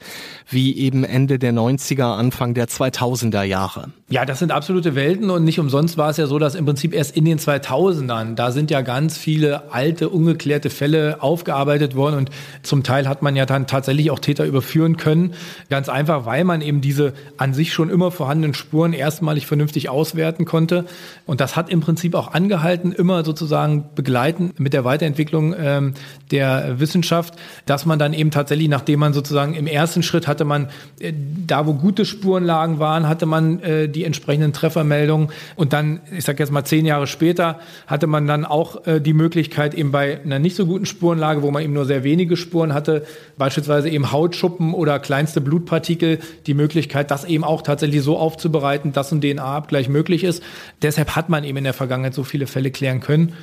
wie 0.50 0.78
eben 0.78 1.06
Ende 1.06 1.40
der 1.40 1.54
90er, 1.54 2.18
Anfang 2.18 2.54
der 2.54 2.68
2000er 2.68 3.44
Jahre. 3.44 3.94
Ja, 4.10 4.26
das 4.26 4.40
sind 4.40 4.52
absolute 4.52 4.94
Welten 4.94 5.30
und 5.30 5.46
nicht 5.46 5.58
umsonst 5.58 5.98
war 5.98 6.10
es 6.10 6.18
ja 6.18 6.28
so, 6.28 6.38
dass 6.38 6.54
im 6.54 6.66
Prinzip 6.66 6.94
erst 6.94 7.16
in 7.16 7.24
den 7.24 7.40
2000ern, 7.40 8.36
da 8.36 8.52
sind 8.52 8.70
ja 8.70 8.82
ganz 8.82 9.18
viele 9.18 9.72
alte, 9.72 10.10
ungeklärte 10.10 10.70
Fälle 10.70 11.24
aufgearbeitet 11.24 11.96
worden 11.96 12.18
und 12.18 12.30
zum 12.62 12.84
Teil 12.84 13.08
hat 13.08 13.22
man 13.22 13.38
ja 13.38 13.46
dann 13.46 13.68
tatsächlich 13.68 14.12
auch 14.12 14.20
Täter 14.20 14.46
überführen 14.46 14.98
können. 14.98 15.34
Ganz 15.70 15.88
einfach, 15.88 16.26
weil 16.26 16.44
man 16.44 16.62
eben 16.62 16.82
diese 16.82 17.14
an 17.38 17.54
sich 17.54 17.72
schon 17.72 17.90
immer 17.90 18.12
vorhandenen 18.12 18.54
Spuren 18.54 18.92
erstmalig 18.92 19.48
vernünftig 19.48 19.88
auswerten 19.88 20.44
konnte. 20.44 20.86
Und 21.26 21.42
das 21.42 21.56
hat 21.56 21.70
im 21.70 21.82
Prinzip 21.82 22.16
auch 22.16 22.34
angehalten, 22.34 22.92
immer 22.92 23.24
sozusagen 23.24 23.86
begleiten 23.96 24.54
mit 24.58 24.74
der 24.74 24.84
Weiterentwicklung 24.86 25.56
ähm, 25.58 25.94
der 26.32 26.80
Wissenschaft, 26.80 27.36
dass 27.66 27.86
man 27.86 28.00
dann 28.00 28.14
eben 28.14 28.32
tatsächlich, 28.32 28.70
nachdem 28.70 29.00
man 29.00 29.14
sozusagen 29.14 29.54
im 29.54 29.68
ersten 29.68 30.04
Schritt 30.04 30.28
hatte 30.28 30.46
man, 30.46 30.70
äh, 31.00 31.14
da 31.48 31.66
wo 31.66 31.74
gute 31.74 32.06
Spurenlagen 32.06 32.80
waren, 32.80 33.08
hatte 33.08 33.26
man 33.26 33.60
äh, 33.60 33.90
die 33.90 34.04
entsprechenden 34.04 34.54
Treffermeldungen 34.54 35.30
und 35.56 35.74
dann, 35.74 36.02
ich 36.16 36.24
sage 36.24 36.40
jetzt 36.40 36.52
mal 36.52 36.66
zehn 36.66 36.86
Jahre 36.86 37.08
später, 37.08 37.60
hatte 37.88 38.08
man 38.08 38.28
dann 38.28 38.46
auch 38.46 38.86
äh, 38.86 39.00
die 39.00 39.14
Möglichkeit 39.14 39.74
eben 39.74 39.92
bei 39.92 40.20
einer 40.24 40.40
nicht 40.40 40.56
so 40.56 40.66
guten 40.66 40.86
Spurenlage, 40.86 41.42
wo 41.42 41.52
man 41.52 41.64
eben 41.64 41.74
nur 41.74 41.86
sehr 41.86 42.04
wenige 42.04 42.38
Spuren 42.38 42.74
hatte, 42.74 43.06
beispielsweise 43.38 43.90
eben 43.90 44.12
Hautschuppen 44.12 44.74
oder 44.74 45.00
kleinste 45.00 45.42
Blutpartikel, 45.42 46.20
die 46.48 46.54
Möglichkeit, 46.54 47.12
das 47.12 47.24
eben 47.26 47.44
auch 47.44 47.62
tatsächlich 47.62 48.02
so 48.02 48.18
aufzubereiten, 48.18 48.94
dass 48.94 49.12
ein 49.12 49.22
DNA-Abgleich 49.22 49.90
möglich 49.90 50.24
ist. 50.24 50.44
Deshalb 50.94 51.16
hat 51.16 51.28
man 51.28 51.44
eben 51.44 51.58
in 51.58 51.64
der 51.64 51.74
Vergangenheit 51.74 52.14
so 52.14 52.24
viele 52.24 52.46
Fälle 52.46 52.70
klären 52.70 53.00
können, 53.00 53.34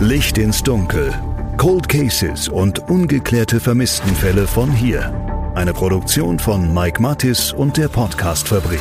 Licht 0.01 0.39
ins 0.39 0.63
Dunkel. 0.63 1.13
Cold 1.59 1.89
Cases 1.89 2.49
und 2.49 2.89
ungeklärte 2.91 3.61
Vermisstenfälle 3.61 4.47
von 4.47 4.71
hier. 4.73 5.13
Eine 5.55 5.73
Produktion 5.73 6.39
von 6.39 6.73
Mike 6.75 7.01
Mattis 7.01 7.53
und 7.53 7.77
der 7.77 7.89
Podcastfabrik. 7.89 8.81